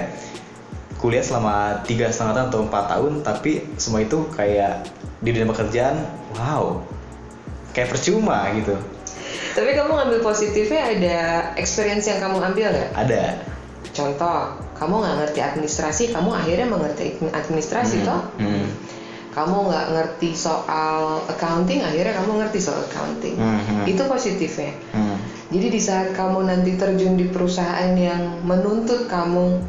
Kuliah 0.97 1.21
selama 1.21 1.85
tiga 1.85 2.09
setengah 2.09 2.33
tahun 2.40 2.49
atau 2.49 2.61
empat 2.66 2.85
tahun 2.88 3.12
tapi 3.21 3.52
semua 3.76 4.00
itu 4.02 4.26
kayak 4.33 4.88
di 5.21 5.31
dunia 5.31 5.49
pekerjaan 5.50 5.97
wow. 6.38 6.81
Kayak 7.76 7.93
percuma 7.93 8.50
gitu. 8.57 8.75
Tapi 9.52 9.71
kamu 9.76 9.93
ngambil 9.93 10.21
positifnya 10.25 10.83
ada 10.97 11.19
experience 11.57 12.09
yang 12.09 12.21
kamu 12.21 12.40
ambil 12.40 12.73
nggak? 12.73 12.90
ada. 12.97 13.40
Contoh, 13.97 14.52
kamu 14.76 14.95
nggak 14.99 15.16
ngerti 15.18 15.40
administrasi, 15.40 16.02
kamu 16.11 16.30
akhirnya 16.30 16.66
mengerti 16.66 17.04
administrasi 17.26 17.97
Hmm, 18.00 18.06
toh. 18.06 18.21
hmm, 18.38 18.66
Kamu 19.33 19.68
nggak 19.68 19.87
ngerti 19.92 20.33
soal 20.33 21.21
accounting, 21.28 21.85
akhirnya 21.85 22.16
kamu 22.16 22.40
ngerti 22.40 22.56
soal 22.59 22.80
accounting. 22.83 23.37
Hmm, 23.37 23.61
hmm. 23.61 23.85
Itu 23.85 24.04
positifnya. 24.06 24.73
hmm, 24.92 25.16
Jadi 25.52 25.66
di 25.68 25.78
saat 25.78 26.11
kamu 26.11 26.42
nanti 26.42 26.73
terjun 26.75 27.14
di 27.14 27.28
perusahaan 27.28 27.92
yang 27.92 28.40
menuntut 28.42 29.04
kamu 29.06 29.61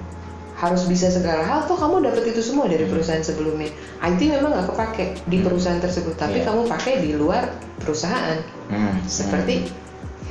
harus 0.55 0.87
bisa 0.87 1.05
segala 1.07 1.43
hal, 1.43 1.59
toh 1.63 1.75
kamu 1.75 2.01
dapat 2.01 2.23
itu 2.27 2.41
semua 2.41 2.65
dari 2.65 2.87
perusahaan 2.87 3.21
sebelumnya. 3.21 3.69
IT 4.01 4.17
memang 4.25 4.55
nggak 4.55 4.67
kepake 4.71 5.05
di 5.25 5.37
perusahaan 5.37 5.77
tersebut, 5.77 6.15
tapi 6.15 6.41
Iya. 6.41 6.47
kamu 6.47 6.61
pakai 6.65 6.93
di 6.97 7.11
luar 7.13 7.45
perusahaan, 7.77 8.39
hmm, 8.67 9.05
seperti 9.05 9.69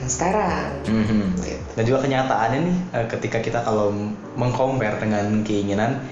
yang 0.02 0.10
sekarang. 0.10 0.68
hmm, 0.84 1.04
hmm. 1.08 1.26
Gitu. 1.40 1.68
dan 1.76 1.82
juga 1.84 1.98
kenyataannya 2.04 2.60
nih 2.62 2.78
eh, 2.96 3.06
ketika 3.08 3.38
kita 3.40 3.58
kalau 3.64 3.92
mengcompare 4.36 5.00
dengan 5.00 5.44
keinginan 5.44 6.04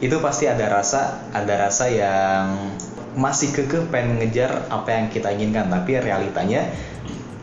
itu 0.00 0.16
pasti 0.24 0.48
ada 0.48 0.66
rasa 0.72 1.20
ada 1.36 1.54
rasa 1.60 1.92
yang 1.92 2.72
masih 3.18 3.52
kekeh 3.52 3.90
pengen 3.90 4.16
mengejar 4.16 4.64
apa 4.70 4.88
yang 4.94 5.06
kita 5.10 5.28
inginkan 5.34 5.68
tapi 5.68 5.98
realitanya 5.98 6.70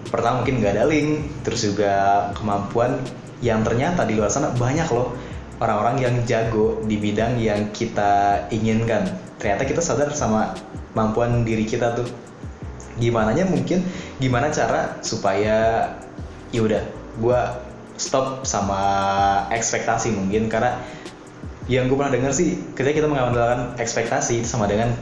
pertama 0.07 0.41
mungkin 0.41 0.63
nggak 0.63 0.73
ada 0.79 0.85
link 0.87 1.43
terus 1.43 1.67
juga 1.67 2.27
kemampuan 2.33 2.97
yang 3.43 3.61
ternyata 3.61 4.07
di 4.07 4.17
luar 4.17 4.31
sana 4.31 4.49
banyak 4.55 4.87
loh 4.89 5.13
orang-orang 5.59 6.01
yang 6.01 6.15
jago 6.25 6.81
di 6.87 6.97
bidang 6.97 7.37
yang 7.37 7.69
kita 7.75 8.47
inginkan 8.49 9.05
ternyata 9.37 9.67
kita 9.67 9.83
sadar 9.83 10.09
sama 10.15 10.55
kemampuan 10.95 11.45
diri 11.45 11.67
kita 11.67 11.93
tuh 11.93 12.07
gimana 12.97 13.35
mungkin 13.45 13.85
gimana 14.17 14.49
cara 14.49 14.97
supaya 15.05 15.89
ya 16.49 16.61
udah 16.63 16.83
gue 17.17 17.39
stop 17.97 18.45
sama 18.45 18.81
ekspektasi 19.51 20.13
mungkin. 20.13 20.47
Karena 20.47 20.77
yang 21.67 21.91
gue 21.91 21.97
pernah 21.99 22.13
dengar 22.13 22.31
sih 22.31 22.57
ketika 22.77 23.03
kita 23.03 23.07
mengandalkan 23.09 23.75
ekspektasi 23.75 24.45
itu 24.45 24.47
sama 24.47 24.69
dengan 24.69 24.93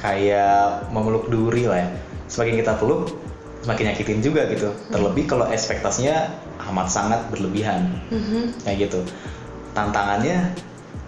kayak 0.00 0.90
memeluk 0.90 1.30
duri 1.30 1.68
lah 1.68 1.78
ya. 1.84 1.88
Semakin 2.28 2.60
kita 2.60 2.76
peluk 2.76 3.12
semakin 3.62 3.92
nyakitin 3.92 4.20
juga 4.24 4.48
gitu. 4.50 4.72
Terlebih 4.90 5.24
kalau 5.28 5.46
ekspektasinya 5.48 6.28
amat 6.72 6.88
sangat 6.90 7.20
berlebihan. 7.30 8.00
Mhm. 8.10 8.64
kayak 8.64 8.88
gitu. 8.88 9.00
Tantangannya 9.72 10.56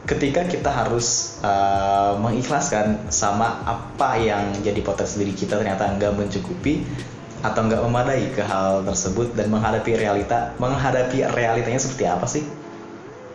ketika 0.09 0.43
kita 0.49 0.71
harus 0.71 1.39
uh, 1.45 2.19
mengikhlaskan 2.19 3.11
sama 3.13 3.63
apa 3.63 4.19
yang 4.19 4.51
jadi 4.59 4.81
potensi 4.83 5.23
diri 5.23 5.35
kita 5.37 5.61
ternyata 5.61 5.87
nggak 5.95 6.13
mencukupi 6.19 6.83
atau 7.41 7.61
nggak 7.65 7.81
memadai 7.81 8.29
ke 8.31 8.43
hal 8.43 8.85
tersebut 8.85 9.33
dan 9.33 9.49
menghadapi 9.49 9.97
realita 9.97 10.53
menghadapi 10.57 11.25
realitanya 11.31 11.81
seperti 11.81 12.05
apa 12.05 12.27
sih 12.27 12.45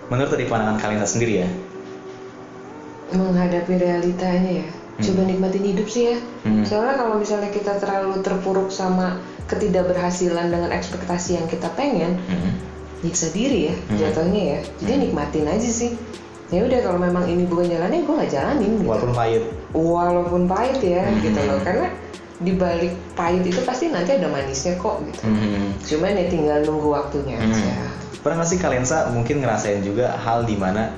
menurut 0.08 0.30
dari 0.30 0.46
pandangan 0.46 0.78
kalian 0.78 1.02
sendiri 1.04 1.34
ya 1.42 1.50
menghadapi 3.12 3.74
realitanya 3.76 4.52
ya 4.64 4.68
coba 4.96 5.22
nikmatin 5.28 5.64
hidup 5.66 5.88
sih 5.88 6.16
ya 6.16 6.18
Hmm. 6.46 6.64
soalnya 6.64 6.96
kalau 6.96 7.20
misalnya 7.20 7.50
kita 7.50 7.76
terlalu 7.78 8.22
terpuruk 8.22 8.70
sama 8.70 9.20
ketidakberhasilan 9.46 10.48
dengan 10.48 10.72
ekspektasi 10.72 11.36
yang 11.36 11.48
kita 11.50 11.68
pengen 11.76 12.16
Hmm. 12.26 12.54
nyiksa 13.04 13.30
diri 13.30 13.70
ya 13.70 13.76
Hmm. 13.76 13.98
jatuhnya 14.00 14.44
ya 14.56 14.60
jadi 14.80 14.94
Hmm. 14.96 15.02
nikmatin 15.04 15.46
aja 15.46 15.70
sih 15.70 15.92
ya 16.48 16.62
udah 16.64 16.80
kalau 16.80 17.02
memang 17.02 17.26
ini 17.26 17.44
bukan 17.44 17.66
jalannya 17.68 18.06
gue 18.06 18.16
nggak 18.16 18.32
jalanin 18.32 18.72
gitu. 18.78 18.86
walaupun 18.88 19.12
pahit 19.12 19.44
walaupun 19.74 20.42
pahit 20.46 20.80
ya 20.80 21.02
Hmm. 21.04 21.20
gitu 21.20 21.40
loh 21.42 21.60
karena 21.60 21.88
di 22.36 22.52
balik 22.52 22.92
pahit 23.16 23.48
itu 23.48 23.64
pasti 23.64 23.88
nanti 23.88 24.16
ada 24.16 24.28
manisnya 24.28 24.76
kok 24.76 25.00
gitu 25.08 25.24
Hmm. 25.24 25.72
cuman 25.80 26.20
ya 26.20 26.26
tinggal 26.28 26.60
nunggu 26.68 26.90
waktunya 26.92 27.40
Hmm. 27.40 27.52
aja 27.52 27.76
Pernah 28.20 28.42
nggak 28.42 28.50
sih 28.50 28.60
kalian 28.60 28.82
sa 28.82 29.14
mungkin 29.14 29.38
ngerasain 29.38 29.86
juga 29.86 30.18
hal 30.18 30.50
di 30.50 30.58
mana 30.58 30.90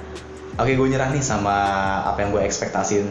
oke 0.56 0.72
gue 0.72 0.88
nyerah 0.88 1.12
nih 1.12 1.20
sama 1.20 1.54
apa 2.08 2.24
yang 2.24 2.32
gue 2.32 2.40
ekspektasin 2.40 3.04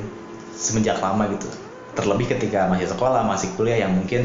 semenjak 0.57 0.97
lama 1.05 1.29
gitu. 1.29 1.45
Terlebih 1.93 2.33
ketika 2.33 2.65
masih 2.65 2.89
sekolah, 2.89 3.29
masih 3.29 3.53
kuliah 3.61 3.85
yang 3.85 3.93
mungkin 3.93 4.25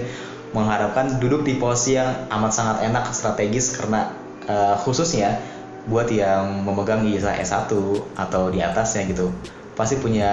mengharapkan 0.56 1.20
duduk 1.20 1.44
di 1.44 1.60
posisi 1.60 2.00
yang 2.00 2.08
amat 2.32 2.52
sangat 2.56 2.78
enak 2.88 3.12
strategis 3.12 3.76
karena 3.76 4.16
eh, 4.48 4.76
khususnya 4.80 5.44
buat 5.92 6.08
yang 6.08 6.64
memegang 6.64 7.04
ijazah 7.04 7.36
S1 7.44 7.68
atau 8.16 8.48
di 8.48 8.64
atasnya 8.64 9.12
gitu 9.12 9.28
pasti 9.76 10.00
punya 10.00 10.32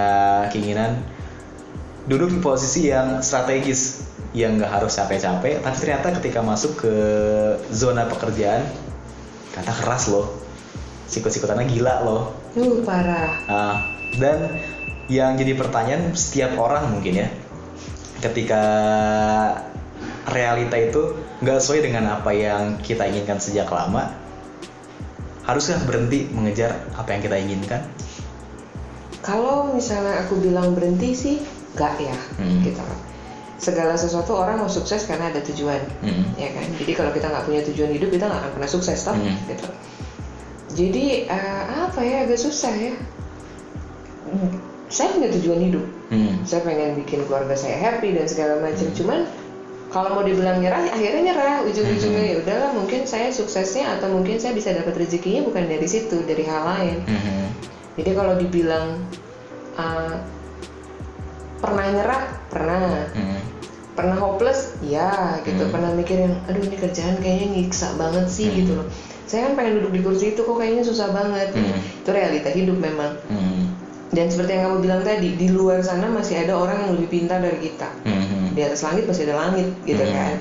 keinginan 0.55 1.03
duduk 2.09 2.33
di 2.33 2.39
posisi 2.41 2.89
yang 2.89 3.21
strategis 3.21 4.03
yang 4.33 4.57
nggak 4.57 4.81
harus 4.81 4.97
capek-capek 4.97 5.61
tapi 5.61 5.75
ternyata 5.77 6.07
ketika 6.17 6.39
masuk 6.41 6.81
ke 6.81 6.93
zona 7.69 8.09
pekerjaan 8.09 8.65
kata 9.53 9.73
keras 9.85 10.09
loh. 10.09 10.33
Sikut-sikutannya 11.09 11.65
gila 11.69 12.05
loh. 12.05 12.33
Uh 12.53 12.85
parah. 12.85 13.33
Nah, 13.49 13.77
dan 14.21 14.61
yang 15.09 15.33
jadi 15.37 15.57
pertanyaan 15.57 16.13
setiap 16.13 16.53
orang 16.61 16.93
mungkin 16.93 17.25
ya 17.25 17.29
ketika 18.21 18.61
realita 20.29 20.77
itu 20.77 21.17
nggak 21.41 21.57
sesuai 21.57 21.81
dengan 21.81 22.13
apa 22.13 22.29
yang 22.35 22.77
kita 22.83 23.09
inginkan 23.09 23.41
sejak 23.41 23.65
lama 23.73 24.13
haruskah 25.49 25.81
berhenti 25.89 26.29
mengejar 26.29 26.77
apa 26.93 27.09
yang 27.15 27.21
kita 27.25 27.37
inginkan 27.41 27.81
kalau 29.29 29.69
misalnya 29.69 30.25
aku 30.25 30.41
bilang 30.41 30.73
berhenti 30.73 31.13
sih 31.13 31.35
nggak 31.77 31.93
ya 32.01 32.17
Hmm. 32.41 32.65
gitu 32.65 32.81
segala 33.59 33.93
sesuatu 33.93 34.33
orang 34.33 34.57
mau 34.57 34.71
sukses 34.71 35.05
karena 35.05 35.29
ada 35.29 35.45
tujuan 35.45 35.77
Hmm. 36.01 36.33
ya 36.33 36.49
kan 36.49 36.65
jadi 36.81 36.91
kalau 36.97 37.11
kita 37.13 37.29
nggak 37.29 37.45
punya 37.45 37.61
tujuan 37.61 37.91
hidup 37.93 38.09
kita 38.09 38.25
nggak 38.25 38.41
akan 38.41 38.51
pernah 38.57 38.69
sukses 38.71 38.97
toh 38.99 39.13
Hmm. 39.13 39.37
gitu 39.45 39.67
jadi 40.73 41.05
eh, 41.27 41.63
apa 41.85 41.99
ya 42.01 42.25
agak 42.25 42.39
susah 42.39 42.73
ya 42.73 42.93
saya 44.89 45.07
punya 45.13 45.29
tujuan 45.37 45.59
hidup 45.61 45.85
Hmm. 46.09 46.41
saya 46.41 46.65
pengen 46.65 46.97
bikin 46.97 47.21
keluarga 47.29 47.53
saya 47.53 47.77
happy 47.77 48.17
dan 48.17 48.25
segala 48.25 48.57
macam 48.57 48.89
Hmm. 48.89 48.97
cuman 48.97 49.19
kalau 49.89 50.09
mau 50.13 50.25
dibilang 50.25 50.57
nyerah 50.57 50.85
akhirnya 50.85 51.33
nyerah 51.33 51.55
ujung-ujungnya 51.65 52.23
Hmm. 52.25 52.31
ya 52.33 52.35
udahlah 52.41 52.71
mungkin 52.73 53.05
saya 53.05 53.29
suksesnya 53.29 53.97
atau 53.97 54.09
mungkin 54.09 54.41
saya 54.41 54.53
bisa 54.53 54.73
dapat 54.73 54.97
rezekinya 54.97 55.45
bukan 55.45 55.65
dari 55.65 55.85
situ 55.85 56.25
dari 56.25 56.41
hal 56.45 56.65
lain 56.65 56.97
Hmm. 57.05 57.45
Jadi 57.99 58.15
kalau 58.15 58.39
dibilang 58.39 59.03
uh, 59.75 60.15
pernah 61.59 61.85
nyerah 61.91 62.23
pernah 62.47 62.81
Hmm. 63.11 63.39
pernah 63.93 64.15
hopeless 64.15 64.79
ya 64.79 65.43
gitu 65.43 65.67
Hmm. 65.67 65.73
pernah 65.75 65.91
mikir 65.91 66.23
yang 66.23 66.35
aduh 66.47 66.63
ini 66.63 66.79
kerjaan 66.79 67.19
kayaknya 67.19 67.47
nyiksa 67.59 67.99
banget 67.99 68.31
sih 68.31 68.47
Hmm. 68.47 68.57
gitu 68.63 68.71
loh 68.79 68.87
saya 69.27 69.51
kan 69.51 69.53
pengen 69.59 69.83
duduk 69.83 69.91
di 69.93 70.01
kursi 70.01 70.25
itu 70.33 70.41
kok 70.41 70.55
kayaknya 70.55 70.83
susah 70.87 71.11
banget 71.11 71.51
Hmm. 71.51 71.75
itu 71.75 72.09
realita 72.09 72.49
hidup 72.49 72.79
memang 72.79 73.11
Hmm. 73.27 73.75
dan 74.15 74.31
seperti 74.31 74.55
yang 74.55 74.71
kamu 74.71 74.77
bilang 74.87 75.01
tadi 75.03 75.35
di 75.35 75.47
luar 75.51 75.83
sana 75.83 76.07
masih 76.07 76.47
ada 76.47 76.55
orang 76.55 76.79
yang 76.87 76.91
lebih 76.95 77.09
pintar 77.11 77.43
dari 77.43 77.59
kita 77.59 77.91
Hmm. 78.07 78.55
di 78.55 78.61
atas 78.63 78.81
langit 78.81 79.03
masih 79.03 79.27
ada 79.27 79.35
langit 79.35 79.67
gitu 79.83 79.99
Hmm. 79.99 80.15
kan 80.15 80.35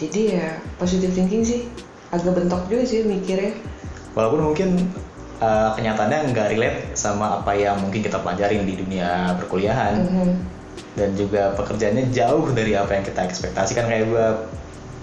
jadi 0.00 0.20
ya 0.40 0.48
positive 0.80 1.12
thinking 1.12 1.44
sih 1.44 1.68
agak 2.10 2.32
bentok 2.32 2.64
juga 2.66 2.82
sih 2.82 3.04
mikirnya 3.04 3.52
walaupun 4.16 4.40
mungkin 4.50 4.68
uh, 5.40 5.74
kenyataannya 5.74 6.30
nggak 6.34 6.46
relate 6.54 6.78
sama 6.94 7.40
apa 7.42 7.54
yang 7.56 7.80
mungkin 7.80 8.04
kita 8.04 8.20
pelajarin 8.20 8.66
di 8.66 8.74
dunia 8.78 9.38
perkuliahan. 9.40 9.94
Mhm. 10.04 10.34
dan 10.94 11.10
juga 11.18 11.50
pekerjaannya 11.58 12.14
jauh 12.14 12.54
dari 12.54 12.78
apa 12.78 12.94
yang 12.94 13.02
kita 13.02 13.26
ekspektasikan. 13.26 13.90
Kayak 13.90 14.14
gue 14.14 14.26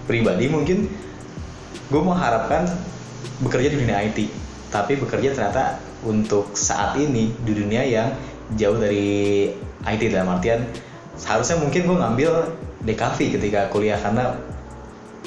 pribadi 0.07 0.47
mungkin 0.47 0.87
gue 1.91 2.01
mengharapkan 2.01 2.63
bekerja 3.43 3.75
di 3.75 3.77
dunia 3.83 3.99
IT 4.07 4.31
tapi 4.71 4.95
bekerja 4.95 5.35
ternyata 5.35 5.83
untuk 6.07 6.55
saat 6.55 6.95
ini 6.95 7.35
di 7.43 7.53
dunia 7.55 7.83
yang 7.83 8.15
jauh 8.55 8.79
dari 8.79 9.51
IT 9.83 10.01
dalam 10.15 10.31
artian 10.39 10.63
seharusnya 11.19 11.59
mungkin 11.59 11.83
gue 11.83 11.97
ngambil 11.99 12.31
DKV 12.87 13.19
ketika 13.37 13.67
kuliah. 13.67 13.99
Karena 13.99 14.39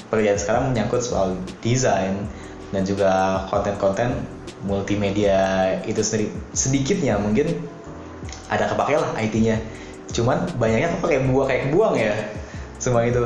pekerjaan 0.09 0.39
sekarang 0.41 0.63
menyangkut 0.73 1.05
soal 1.05 1.37
desain 1.61 2.25
dan 2.73 2.83
juga 2.83 3.45
konten-konten 3.53 4.17
multimedia 4.65 5.77
itu 5.85 6.01
sendiri 6.01 6.33
sedikitnya 6.57 7.21
mungkin 7.21 7.53
ada 8.49 8.69
kepake 8.73 8.97
lah 8.97 9.13
IT-nya 9.21 9.61
cuman 10.13 10.49
banyaknya 10.57 10.97
kayak 11.01 11.23
buang 11.29 11.47
kayak 11.49 11.65
buang 11.73 11.95
ya 11.97 12.15
semua 12.85 13.07
itu. 13.09 13.23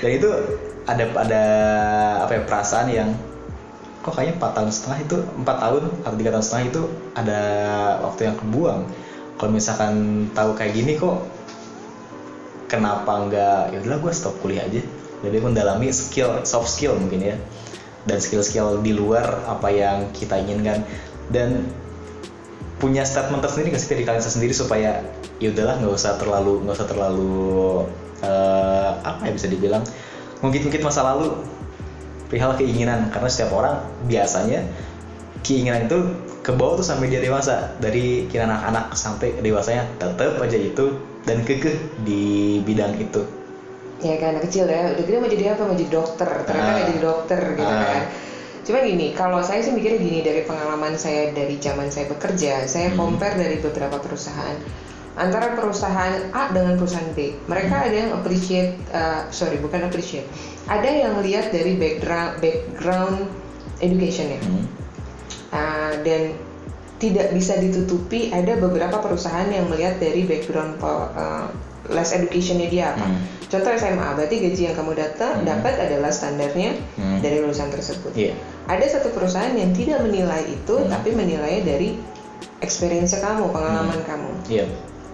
Dan 0.00 0.10
itu 0.14 0.28
ada 0.86 1.04
ada 1.18 1.44
apa 2.24 2.32
ya 2.38 2.42
perasaan 2.46 2.88
yang 2.90 3.10
kok 4.00 4.16
kayaknya 4.16 4.40
empat 4.40 4.52
tahun 4.56 4.70
setengah 4.72 4.98
itu 5.04 5.16
empat 5.44 5.56
tahun 5.60 5.82
atau 6.06 6.16
tiga 6.16 6.30
tahun 6.32 6.44
setengah 6.46 6.64
itu 6.72 6.82
ada 7.18 7.40
waktu 8.06 8.20
yang 8.30 8.36
kebuang. 8.38 8.80
Kalau 9.36 9.50
misalkan 9.50 9.94
tahu 10.36 10.50
kayak 10.56 10.72
gini 10.76 10.94
kok 10.96 11.26
kenapa 12.70 13.26
nggak 13.28 13.60
ya 13.74 13.78
udahlah 13.82 14.00
gue 14.00 14.12
stop 14.14 14.34
kuliah 14.40 14.64
aja. 14.64 14.80
Lebih 15.20 15.52
mendalami 15.52 15.92
skill 15.92 16.48
soft 16.48 16.72
skill 16.72 16.96
mungkin 16.96 17.20
ya 17.20 17.36
dan 18.08 18.18
skill-skill 18.20 18.80
di 18.80 18.96
luar 18.96 19.44
apa 19.44 19.68
yang 19.72 20.08
kita 20.16 20.40
inginkan. 20.40 20.84
Dan 21.30 21.68
punya 22.80 23.04
statement 23.04 23.44
tersendiri 23.44 23.76
nggak 23.76 23.82
sih 23.82 23.90
dari 23.92 24.04
kalian 24.08 24.24
sendiri 24.24 24.56
supaya 24.56 25.04
ya 25.36 25.48
udahlah 25.52 25.84
nggak 25.84 25.92
usah 25.92 26.16
terlalu 26.16 26.64
nggak 26.64 26.76
usah 26.80 26.88
terlalu 26.88 27.36
eh, 28.24 28.90
apa 29.04 29.20
ya 29.28 29.32
bisa 29.36 29.48
dibilang 29.52 29.84
mungkin-mungkin 30.40 30.80
masa 30.80 31.04
lalu 31.04 31.36
perihal 32.32 32.56
keinginan. 32.56 33.10
Karena 33.12 33.28
setiap 33.28 33.52
orang 33.52 33.84
biasanya 34.08 34.64
keinginan 35.44 35.90
itu 35.90 35.98
ke 36.40 36.56
bawah 36.56 36.80
tuh 36.80 36.86
sampai 36.86 37.12
dia 37.12 37.20
dewasa. 37.20 37.76
Dari 37.82 38.26
kira 38.32 38.48
anak-anak 38.48 38.96
sampai 38.96 39.38
dewasanya 39.44 39.84
tetap 40.00 40.40
aja 40.40 40.56
itu 40.56 40.96
dan 41.28 41.44
kekeh 41.44 41.76
di 42.00 42.58
bidang 42.64 42.96
itu 42.96 43.39
ya 44.00 44.16
kan 44.16 44.36
anak 44.36 44.48
kecil 44.48 44.64
ya 44.64 44.96
udah 44.96 45.04
gede 45.04 45.16
mau 45.20 45.28
jadi 45.28 45.44
apa 45.52 45.62
mau 45.68 45.76
jadi 45.76 45.92
dokter 45.92 46.28
ternyata 46.48 46.70
nggak 46.72 46.86
jadi 46.88 47.00
dokter 47.04 47.40
gitu 47.56 47.74
Ah. 47.76 47.84
kan 47.84 48.04
cuma 48.60 48.78
gini 48.84 49.06
kalau 49.16 49.40
saya 49.40 49.60
sih 49.64 49.72
mikirnya 49.72 49.98
gini 49.98 50.20
dari 50.20 50.42
pengalaman 50.44 50.94
saya 50.96 51.32
dari 51.32 51.56
zaman 51.60 51.88
saya 51.88 52.08
bekerja 52.08 52.64
saya 52.64 52.92
Hmm. 52.92 52.98
compare 52.98 53.36
dari 53.36 53.56
beberapa 53.60 53.96
perusahaan 53.98 54.56
antara 55.16 55.52
perusahaan 55.52 56.32
A 56.32 56.48
dengan 56.54 56.78
perusahaan 56.78 57.10
B 57.12 57.34
mereka 57.44 57.76
Hmm. 57.76 57.86
ada 57.88 57.96
yang 57.96 58.12
appreciate 58.14 58.72
uh, 58.92 59.26
sorry 59.28 59.58
bukan 59.60 59.84
appreciate 59.84 60.24
ada 60.64 60.86
yang 60.86 61.18
lihat 61.20 61.50
dari 61.50 61.76
background 61.76 62.40
background 62.40 63.16
educationnya 63.80 64.40
Hmm. 64.44 64.64
Uh, 65.50 65.92
dan 66.06 66.30
tidak 67.00 67.32
bisa 67.32 67.56
ditutupi 67.58 68.28
ada 68.30 68.60
beberapa 68.60 69.00
perusahaan 69.00 69.48
yang 69.48 69.66
melihat 69.66 69.96
dari 69.98 70.28
background 70.28 70.78
uh, 70.84 71.48
less 71.90 72.14
educationnya 72.14 72.70
dia 72.70 72.94
apa. 72.94 73.06
Hmm. 73.06 73.20
Contoh 73.50 73.70
SMA, 73.74 74.08
berarti 74.14 74.36
gaji 74.38 74.62
yang 74.70 74.76
kamu 74.78 74.94
data, 74.94 75.34
Hmm. 75.34 75.42
dapat 75.42 75.74
adalah 75.76 76.10
standarnya 76.14 76.78
Hmm. 76.94 77.18
dari 77.18 77.42
lulusan 77.42 77.68
tersebut. 77.68 78.14
Iya. 78.14 78.32
Ada 78.70 78.98
satu 78.98 79.10
perusahaan 79.10 79.50
yang 79.52 79.74
tidak 79.74 80.06
menilai 80.06 80.46
itu, 80.46 80.74
Hmm. 80.78 80.86
tapi 80.86 81.10
menilai 81.12 81.66
dari 81.66 81.98
experience 82.62 83.18
kamu, 83.18 83.50
pengalaman 83.50 84.00
kamu. 84.06 84.30
Iya. 84.46 84.64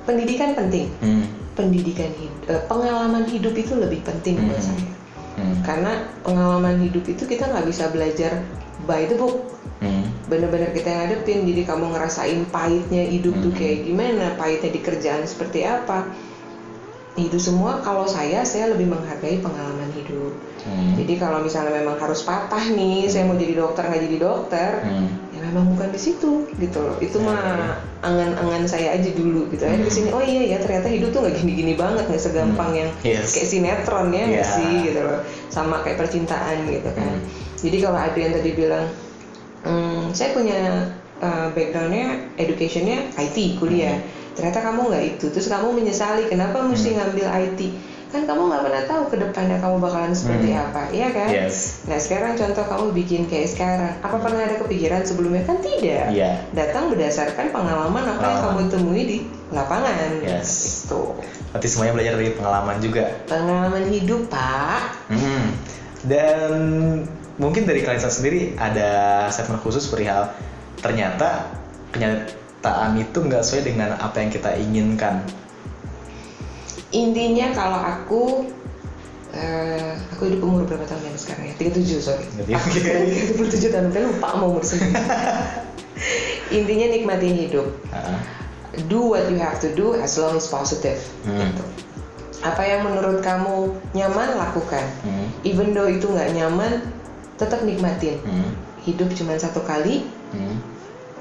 Pendidikan 0.04 0.52
penting. 0.52 0.92
Hmm. 1.00 1.24
Pendidikan 1.56 2.12
hidup, 2.20 2.68
pengalaman 2.68 3.24
hidup 3.24 3.56
itu 3.56 3.72
lebih 3.72 4.04
penting 4.04 4.36
buat 4.44 4.60
Hmm. 4.60 4.68
saya. 4.68 4.86
Hmm. 5.40 5.56
Karena 5.64 5.92
pengalaman 6.20 6.76
hidup 6.84 7.08
itu 7.08 7.24
kita 7.24 7.48
nggak 7.48 7.64
bisa 7.64 7.88
belajar 7.88 8.44
by 8.84 9.08
the 9.08 9.16
book 9.16 9.56
Hmm. 9.76 10.08
bener-bener 10.32 10.72
kita 10.72 10.88
yang 10.88 11.02
hadepin 11.04 11.44
jadi 11.44 11.68
kamu 11.68 11.92
ngerasain 11.92 12.48
pahitnya 12.48 13.04
hidup 13.04 13.36
tuh 13.44 13.52
Hmm. 13.52 13.60
kayak 13.60 13.78
gimana 13.84 14.26
pahitnya 14.40 14.70
di 14.72 14.80
kerjaan 14.80 15.28
seperti 15.28 15.68
apa 15.68 16.08
itu 17.16 17.40
semua 17.40 17.80
kalau 17.80 18.04
saya 18.04 18.44
saya 18.44 18.70
lebih 18.70 18.88
menghargai 18.88 19.40
pengalaman 19.40 19.88
hidup 19.92 20.36
Hmm. 20.66 20.98
jadi 20.98 21.14
kalau 21.16 21.46
misalnya 21.46 21.70
memang 21.72 21.94
harus 21.96 22.26
patah 22.26 22.58
nih 22.68 23.06
saya 23.06 23.22
mau 23.24 23.38
jadi 23.38 23.54
dokter 23.54 23.86
nggak 23.86 24.02
jadi 24.02 24.18
dokter 24.18 24.70
Hmm. 24.82 25.06
ya 25.30 25.38
memang 25.40 25.70
bukan 25.70 25.88
di 25.88 26.00
situ 26.00 26.42
gitu 26.52 26.78
loh 26.82 26.98
itu 26.98 27.22
mah 27.22 27.70
angan-angan 28.02 28.66
saya 28.66 28.98
aja 28.98 29.06
dulu 29.08 29.46
gitu 29.48 29.62
Hmm. 29.62 29.80
ke 29.80 29.88
sini 29.88 30.10
oh 30.10 30.18
iya 30.20 30.42
ya 30.42 30.58
ternyata 30.58 30.90
hidup 30.90 31.14
tuh 31.14 31.22
nggak 31.22 31.38
gini-gini 31.38 31.78
banget 31.78 32.10
nggak 32.10 32.18
segampang 32.20 32.74
Hmm. 32.74 32.80
yang 32.82 32.90
Yes. 33.00 33.30
kayak 33.32 33.46
sinetron 33.46 34.10
ya 34.10 34.26
Yeah. 34.26 34.42
sih 34.44 34.72
gitu 34.84 35.00
loh 35.00 35.22
sama 35.48 35.80
kayak 35.80 36.02
percintaan 36.02 36.66
gitu 36.66 36.90
kan 36.90 37.14
Hmm. 37.14 37.22
jadi 37.62 37.76
kalau 37.80 37.98
Adrian 38.02 38.32
tadi 38.34 38.50
bilang 38.52 38.86
"Hmm, 39.62 40.10
saya 40.10 40.34
punya 40.34 40.60
uh, 41.18 41.48
backgroundnya 41.54 42.26
educationnya 42.36 43.14
IT 43.14 43.56
kuliah 43.56 44.02
ternyata 44.36 44.60
kamu 44.60 44.80
nggak 44.86 45.04
itu 45.10 45.26
terus 45.28 45.48
kamu 45.48 45.72
menyesali 45.74 46.28
kenapa 46.28 46.60
mesti 46.60 46.92
Hmm. 46.92 46.96
ngambil 47.00 47.26
IT 47.42 47.60
kan 48.06 48.22
kamu 48.22 48.38
nggak 48.46 48.62
pernah 48.62 48.82
tahu 48.86 49.02
ke 49.08 49.16
depannya 49.18 49.58
kamu 49.58 49.76
bakalan 49.78 50.12
seperti 50.12 50.48
Hmm. 50.50 50.62
apa 50.62 50.82
iya 50.90 51.08
kan 51.10 51.28
Yes. 51.28 51.82
Nah 51.84 51.96
sekarang 51.96 52.32
contoh 52.34 52.62
kamu 52.62 52.84
bikin 52.94 53.22
kayak 53.26 53.48
sekarang, 53.48 53.92
apa 53.98 54.16
pernah 54.16 54.42
ada 54.42 54.56
kepikiran 54.56 55.02
sebelumnya? 55.02 55.42
Kan 55.42 55.58
tidak. 55.58 56.10
Iya. 56.10 56.38
Datang 56.52 56.88
berdasarkan 56.88 57.50
pengalaman 57.50 58.04
apa 58.06 58.24
yang 58.24 58.40
kamu 58.42 58.60
temui 58.68 59.02
di 59.04 59.18
lapangan. 59.48 60.20
Yes. 60.20 60.84
Itu 60.84 61.18
Berarti 61.50 61.66
semuanya 61.66 61.92
belajar 61.94 62.12
dari 62.14 62.30
pengalaman 62.30 62.76
juga. 62.78 63.04
pengalaman 63.26 63.84
hidup 63.88 64.28
pak. 64.28 64.80
Hmm. 65.08 65.46
Dan 66.02 66.52
mungkin 67.36 67.64
dari 67.64 67.82
kalian 67.82 68.00
sendiri 68.02 68.54
ada 68.54 68.90
statement 69.28 69.60
khusus 69.60 69.86
perihal 69.86 70.30
ternyata 70.76 71.50
kenyataan 71.90 72.28
itu 72.98 73.18
nggak 73.22 73.42
sesuai 73.44 73.62
dengan 73.62 73.94
apa 74.00 74.16
yang 74.22 74.30
kita 74.32 74.50
inginkan. 74.58 75.22
Intinya 76.90 77.52
kalau 77.52 77.80
aku 77.80 78.22
eh, 79.34 79.94
aku 80.16 80.32
hidup 80.32 80.40
umur 80.42 80.62
berapa 80.66 80.86
tahun 80.88 81.12
ya 81.12 81.18
sekarang 81.18 81.44
ya? 81.50 81.54
37 81.60 82.00
sorry. 82.02 82.26
Sekarang 82.72 83.06
37 83.50 83.74
tahun, 83.74 83.86
kan 83.92 84.02
lupa 84.08 84.28
mau 84.40 84.56
umur 84.56 84.64
sendiri. 84.64 84.94
Intinya 86.58 86.86
nikmatin 86.90 87.34
hidup. 87.36 87.68
Ah, 87.90 88.22
Do 88.90 89.08
what 89.08 89.32
you 89.32 89.40
have 89.40 89.56
to 89.64 89.72
do 89.72 89.96
as 89.96 90.20
long 90.20 90.36
as 90.36 90.50
positive. 90.50 91.00
Hmm. 91.24 91.48
Gitu. 91.48 91.64
Apa 92.44 92.62
yang 92.68 92.84
menurut 92.84 93.24
kamu 93.24 93.72
nyaman 93.96 94.36
lakukan. 94.36 94.84
hmm, 95.02 95.26
even 95.46 95.72
though 95.72 95.88
itu 95.88 96.04
nggak 96.10 96.34
nyaman 96.36 96.84
tetap 97.36 97.60
nikmatin 97.62 98.16
hmm, 98.24 98.52
hidup 98.82 99.12
cuma 99.12 99.36
satu 99.36 99.60
kali 99.62 100.08
hmm, 100.32 100.56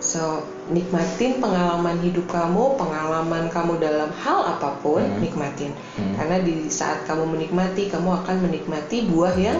so 0.05 0.45
nikmatin 0.69 1.41
pengalaman 1.41 1.97
hidup 1.97 2.29
kamu 2.29 2.77
pengalaman 2.77 3.49
kamu 3.49 3.81
dalam 3.81 4.13
hal 4.21 4.45
apa 4.45 4.77
pun 4.85 5.01
Hmm. 5.01 5.17
nikmatin 5.17 5.73
Hmm. 5.97 6.13
karena 6.13 6.45
di 6.45 6.69
saat 6.69 7.09
kamu 7.09 7.25
menikmati 7.25 7.89
kamu 7.89 8.21
akan 8.21 8.45
menikmati 8.45 9.09
buah 9.09 9.33
yang 9.33 9.57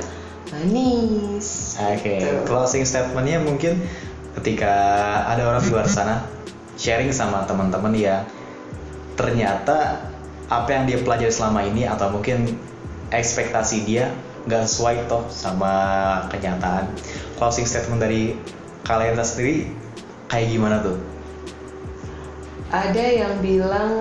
manis 0.53 1.73
Oke, 1.81 2.21
Gitu. 2.21 2.45
closing 2.45 2.86
statementnya 2.86 3.41
mungkin 3.41 3.81
ketika 4.38 4.73
ada 5.25 5.49
orang 5.49 5.65
di 5.65 5.73
luar 5.73 5.89
sana 5.89 6.29
sharing 6.77 7.10
sama 7.10 7.41
teman-teman 7.49 7.97
ya 7.97 8.21
ternyata 9.15 10.05
apa 10.45 10.69
yang 10.69 10.86
dia 10.86 11.01
pelajari 11.01 11.34
selama 11.34 11.65
ini 11.65 11.89
atau 11.89 12.13
mungkin 12.13 12.53
ekspektasi 13.10 13.88
dia 13.88 14.13
nggak 14.45 14.62
sesuai 14.62 15.10
toh 15.10 15.25
sama 15.25 15.73
kenyataan. 16.29 16.86
Closing 17.41 17.65
statement 17.65 17.97
dari 17.97 18.38
kalian 18.86 19.17
sendiri 19.17 19.73
kayak 20.27 20.47
gimana 20.51 20.79
tuh? 20.81 20.97
ada 22.65 23.05
yang 23.05 23.39
bilang 23.39 23.91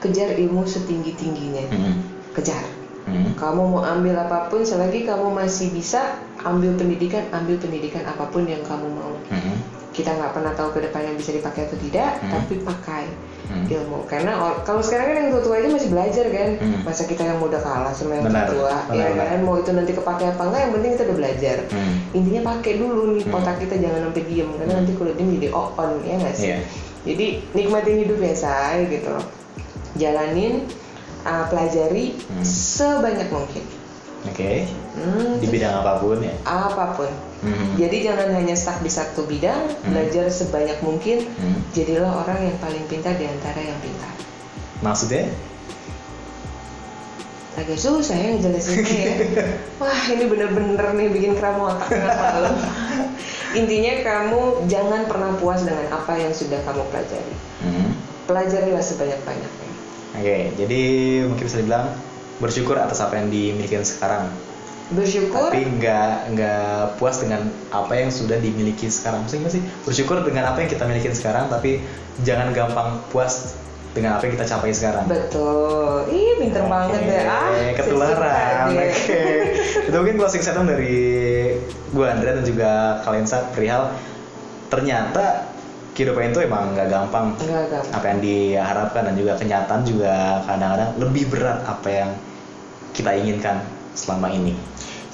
kejar 0.00 0.34
ilmu 0.34 0.66
setinggi 0.66 1.14
tingginya 1.14 1.64
Hmm, 1.70 1.94
kejar. 2.34 2.64
Hmm, 3.04 3.36
kamu 3.36 3.62
mau 3.76 3.84
ambil 3.84 4.16
apa 4.16 4.48
pun 4.48 4.64
selagi 4.64 5.04
kamu 5.04 5.30
masih 5.36 5.68
bisa 5.70 6.16
ambil 6.42 6.72
pendidikan 6.74 7.22
ambil 7.30 7.60
pendidikan 7.60 8.02
apa 8.08 8.24
pun 8.32 8.48
yang 8.48 8.64
kamu 8.64 8.88
mau. 8.88 9.14
Hmm, 9.30 9.56
kita 9.92 10.10
nggak 10.10 10.32
pernah 10.32 10.52
tahu 10.56 10.74
ke 10.74 10.80
depannya 10.88 11.12
bisa 11.14 11.30
dipakai 11.30 11.68
atau 11.68 11.78
tidak 11.78 12.10
Hmm. 12.18 12.30
tapi 12.32 12.54
pakai 12.64 13.04
hmm. 13.44 13.66
ilmu 13.66 13.98
karena 14.04 14.32
kalau 14.62 14.78
sekarang 14.78 15.06
kan 15.06 15.16
yang 15.16 15.28
tua-tua 15.30 15.54
aja 15.56 15.68
masih 15.68 15.88
belajar 15.88 16.26
kan 16.28 16.48
Hmm. 16.56 16.80
masa 16.82 17.02
kita 17.04 17.22
yang 17.22 17.38
muda 17.38 17.58
kalah 17.58 17.90
sama 17.90 18.14
yang 18.14 18.24
Benar, 18.24 18.46
tua 18.48 18.72
benar, 18.84 18.94
ya 18.94 19.06
benar. 19.10 19.26
kan 19.26 19.40
mau 19.40 19.56
itu 19.56 19.70
nanti 19.70 19.92
kepake 19.92 20.24
apa 20.26 20.42
enggak 20.42 20.60
yang 20.60 20.72
penting 20.72 20.90
kita 20.92 21.02
udah 21.04 21.16
belajar 21.16 21.56
Hmm. 21.68 21.94
intinya 22.12 22.40
pakai 22.50 22.72
dulu 22.76 23.02
nih 23.12 23.24
Hmm. 23.24 23.36
otak 23.36 23.56
kita 23.58 23.74
jangan 23.78 24.00
sampai 24.04 24.22
diem 24.24 24.48
karena 24.52 24.70
Hmm. 24.70 24.78
nanti 24.80 24.92
kalau 24.92 25.12
diem 25.12 25.30
jadi 25.34 25.48
on 25.52 25.92
ya 26.00 26.14
nggak 26.16 26.34
sih 26.34 26.46
Iya. 26.46 26.58
jadi 27.04 27.26
nikmatin 27.52 27.96
hidup 28.00 28.18
ya 28.18 28.34
say 28.34 28.88
gitu 28.88 29.14
jalanin 29.94 30.66
uh, 31.22 31.44
pelajari 31.46 32.16
Hmm. 32.20 32.44
sebanyak 32.44 33.28
mungkin 33.28 33.64
Oke, 34.24 34.64
Hmm, 34.94 35.36
di 35.36 35.46
bidang 35.46 35.84
apa 35.84 35.98
pun 35.98 36.16
ya. 36.18 36.32
apa 36.42 36.96
pun 36.96 37.10
Hmm, 37.44 37.76
jadi 37.76 38.08
jangan 38.08 38.32
hanya 38.32 38.56
stuck 38.56 38.80
di 38.80 38.88
satu 38.88 39.28
bidang 39.28 39.68
Hmm. 39.84 39.92
belajar 39.92 40.26
sebanyak 40.26 40.80
mungkin 40.80 41.28
hmm. 41.28 41.60
jadilah 41.70 42.24
orang 42.24 42.40
yang 42.42 42.56
paling 42.56 42.80
pintar 42.88 43.12
di 43.14 43.26
antara 43.26 43.58
yang 43.58 43.76
pintar 43.78 44.14
Maksudnya? 44.80 45.28
agak 47.54 47.78
susah 47.78 48.16
ya 48.16 48.34
ngejelasinnya 48.34 48.98
ya 48.98 49.14
wah 49.80 50.02
ini 50.10 50.26
bener-bener 50.26 50.90
nih 50.90 51.06
bikin 51.08 51.32
kamu 51.36 51.70
otak 51.70 51.86
malam 52.02 52.54
intinya 53.60 53.94
kamu 54.02 54.40
jangan 54.66 55.06
pernah 55.06 55.30
puas 55.38 55.62
dengan 55.62 55.86
apa 55.88 56.18
yang 56.18 56.32
sudah 56.32 56.58
kamu 56.62 56.82
pelajari 56.88 57.34
Hmm. 57.62 57.94
pelajarilah 58.26 58.82
sebanyak-banyaknya 58.82 59.70
Oke, 60.14 60.36
jadi 60.54 60.80
mungkin 61.26 61.44
bisa 61.44 61.58
dibilang 61.58 61.90
bersyukur 62.42 62.78
atas 62.78 62.98
apa 63.02 63.18
yang 63.20 63.30
dimiliki 63.30 63.78
sekarang, 63.82 64.30
bersyukur 64.90 65.50
tapi 65.50 65.64
nggak 65.64 66.34
nggak 66.34 66.98
puas 66.98 67.22
dengan 67.22 67.46
apa 67.70 67.94
yang 67.94 68.10
sudah 68.10 68.38
dimiliki 68.38 68.90
sekarang. 68.90 69.26
Maksudnya 69.26 69.50
sih? 69.50 69.62
Bersyukur 69.86 70.22
dengan 70.26 70.50
apa 70.50 70.62
yang 70.62 70.70
kita 70.70 70.84
miliki 70.86 71.10
sekarang, 71.14 71.48
tapi 71.48 71.82
jangan 72.22 72.50
gampang 72.54 73.02
puas 73.10 73.54
dengan 73.94 74.18
apa 74.18 74.26
yang 74.26 74.34
kita 74.34 74.46
capai 74.50 74.74
sekarang. 74.74 75.06
betul 75.06 76.02
ih 76.10 76.34
pinter 76.42 76.66
Oke, 76.66 76.70
banget 76.74 77.00
deh 77.06 77.22
ah 77.30 77.48
ketularan. 77.78 78.66
Oke, 78.74 78.76
deh. 78.82 78.92
itu 79.86 79.96
mungkin 79.96 80.16
closing 80.18 80.42
statement 80.42 80.66
dari 80.74 80.98
gue 81.94 82.06
Andrea 82.06 82.34
dan 82.34 82.44
juga 82.44 82.70
kalian 83.06 83.26
saat 83.30 83.54
perihal 83.54 83.94
ternyata 84.66 85.53
kehidupan 85.94 86.34
itu 86.34 86.42
emang 86.42 86.74
nggak 86.74 86.90
gampang 86.90 87.38
enggak. 87.38 87.86
apa 87.94 88.06
yang 88.10 88.20
diharapkan 88.20 89.02
dan 89.06 89.14
juga 89.14 89.32
kenyataan 89.38 89.82
juga 89.86 90.42
kadang-kadang 90.44 90.90
lebih 90.98 91.24
berat 91.30 91.62
apa 91.64 91.88
yang 91.88 92.10
kita 92.94 93.10
inginkan 93.14 93.62
selama 93.94 94.26
ini. 94.30 94.54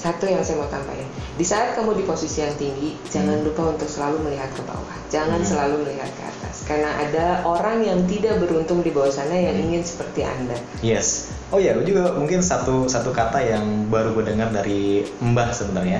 satu 0.01 0.25
yang 0.25 0.41
saya 0.41 0.57
mau 0.57 0.69
tambahin 0.73 1.05
di 1.37 1.45
saat 1.45 1.77
kamu 1.77 1.93
di 2.01 2.05
posisi 2.09 2.41
yang 2.41 2.57
tinggi 2.57 2.97
jangan 3.13 3.45
lupa 3.45 3.77
untuk 3.77 3.85
selalu 3.85 4.25
melihat 4.25 4.49
ke 4.57 4.65
bawah 4.65 4.97
jangan 5.13 5.45
Hmm. 5.45 5.49
selalu 5.53 5.85
melihat 5.85 6.09
ke 6.17 6.23
atas 6.25 6.65
karena 6.65 6.89
ada 6.97 7.45
orang 7.45 7.85
yang 7.85 8.01
tidak 8.09 8.41
beruntung 8.41 8.81
di 8.81 8.89
bawah 8.89 9.13
sana 9.13 9.37
yang 9.37 9.61
ingin 9.61 9.85
seperti 9.85 10.25
anda 10.25 10.57
Yes. 10.81 11.29
Oh 11.51 11.59
ya, 11.59 11.75
juga 11.83 12.15
mungkin 12.15 12.41
satu 12.41 12.87
satu 12.87 13.11
kata 13.11 13.43
yang 13.43 13.91
baru 13.91 14.15
gue 14.15 14.23
dengar 14.33 14.55
dari 14.55 15.03
Mbah 15.19 15.51
sebenarnya. 15.51 15.99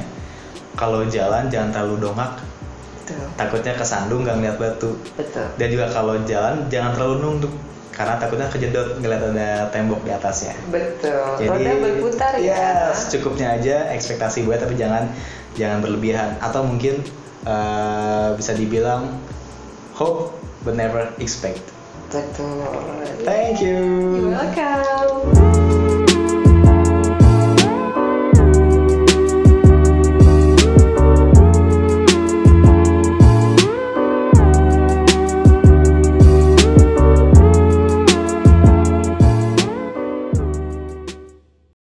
Kalau 0.79 1.03
jalan 1.11 1.51
jangan 1.51 1.75
terlalu 1.75 2.07
dongak, 2.07 2.39
betul 3.11 3.29
takutnya 3.35 3.73
kesandung 3.75 4.23
nggak 4.23 4.37
ngeliat 4.39 4.57
batu. 4.63 4.95
betul 5.19 5.47
Dan 5.59 5.67
juga 5.75 5.87
kalau 5.91 6.15
jalan 6.23 6.67
jangan 6.71 6.91
terlalu 6.95 7.17
nunduk, 7.21 7.53
karena 7.91 8.15
takutnya 8.17 8.49
kejedot 8.49 8.89
ngeliat 9.03 9.23
ada 9.35 9.49
tembok 9.75 10.01
di 10.07 10.11
atasnya. 10.15 10.55
betul 10.71 11.19
roda 11.37 11.73
berputar 11.83 12.33
ya 12.39 12.95
secukupnya 12.95 13.59
aja 13.59 13.91
ekspektasi 13.93 14.47
gue 14.47 14.57
tapi 14.57 14.79
jangan 14.79 15.11
jangan 15.59 15.83
berlebihan 15.83 16.39
atau 16.39 16.63
mungkin 16.63 17.03
eh, 17.45 18.29
bisa 18.39 18.55
dibilang 18.55 19.19
hope 19.99 20.33
but 20.65 20.79
never 20.79 21.11
expect. 21.19 21.61
betul 22.09 22.63
Thank 23.21 23.61
you. 23.61 23.77
You're 24.17 24.33
welcome 24.33 25.80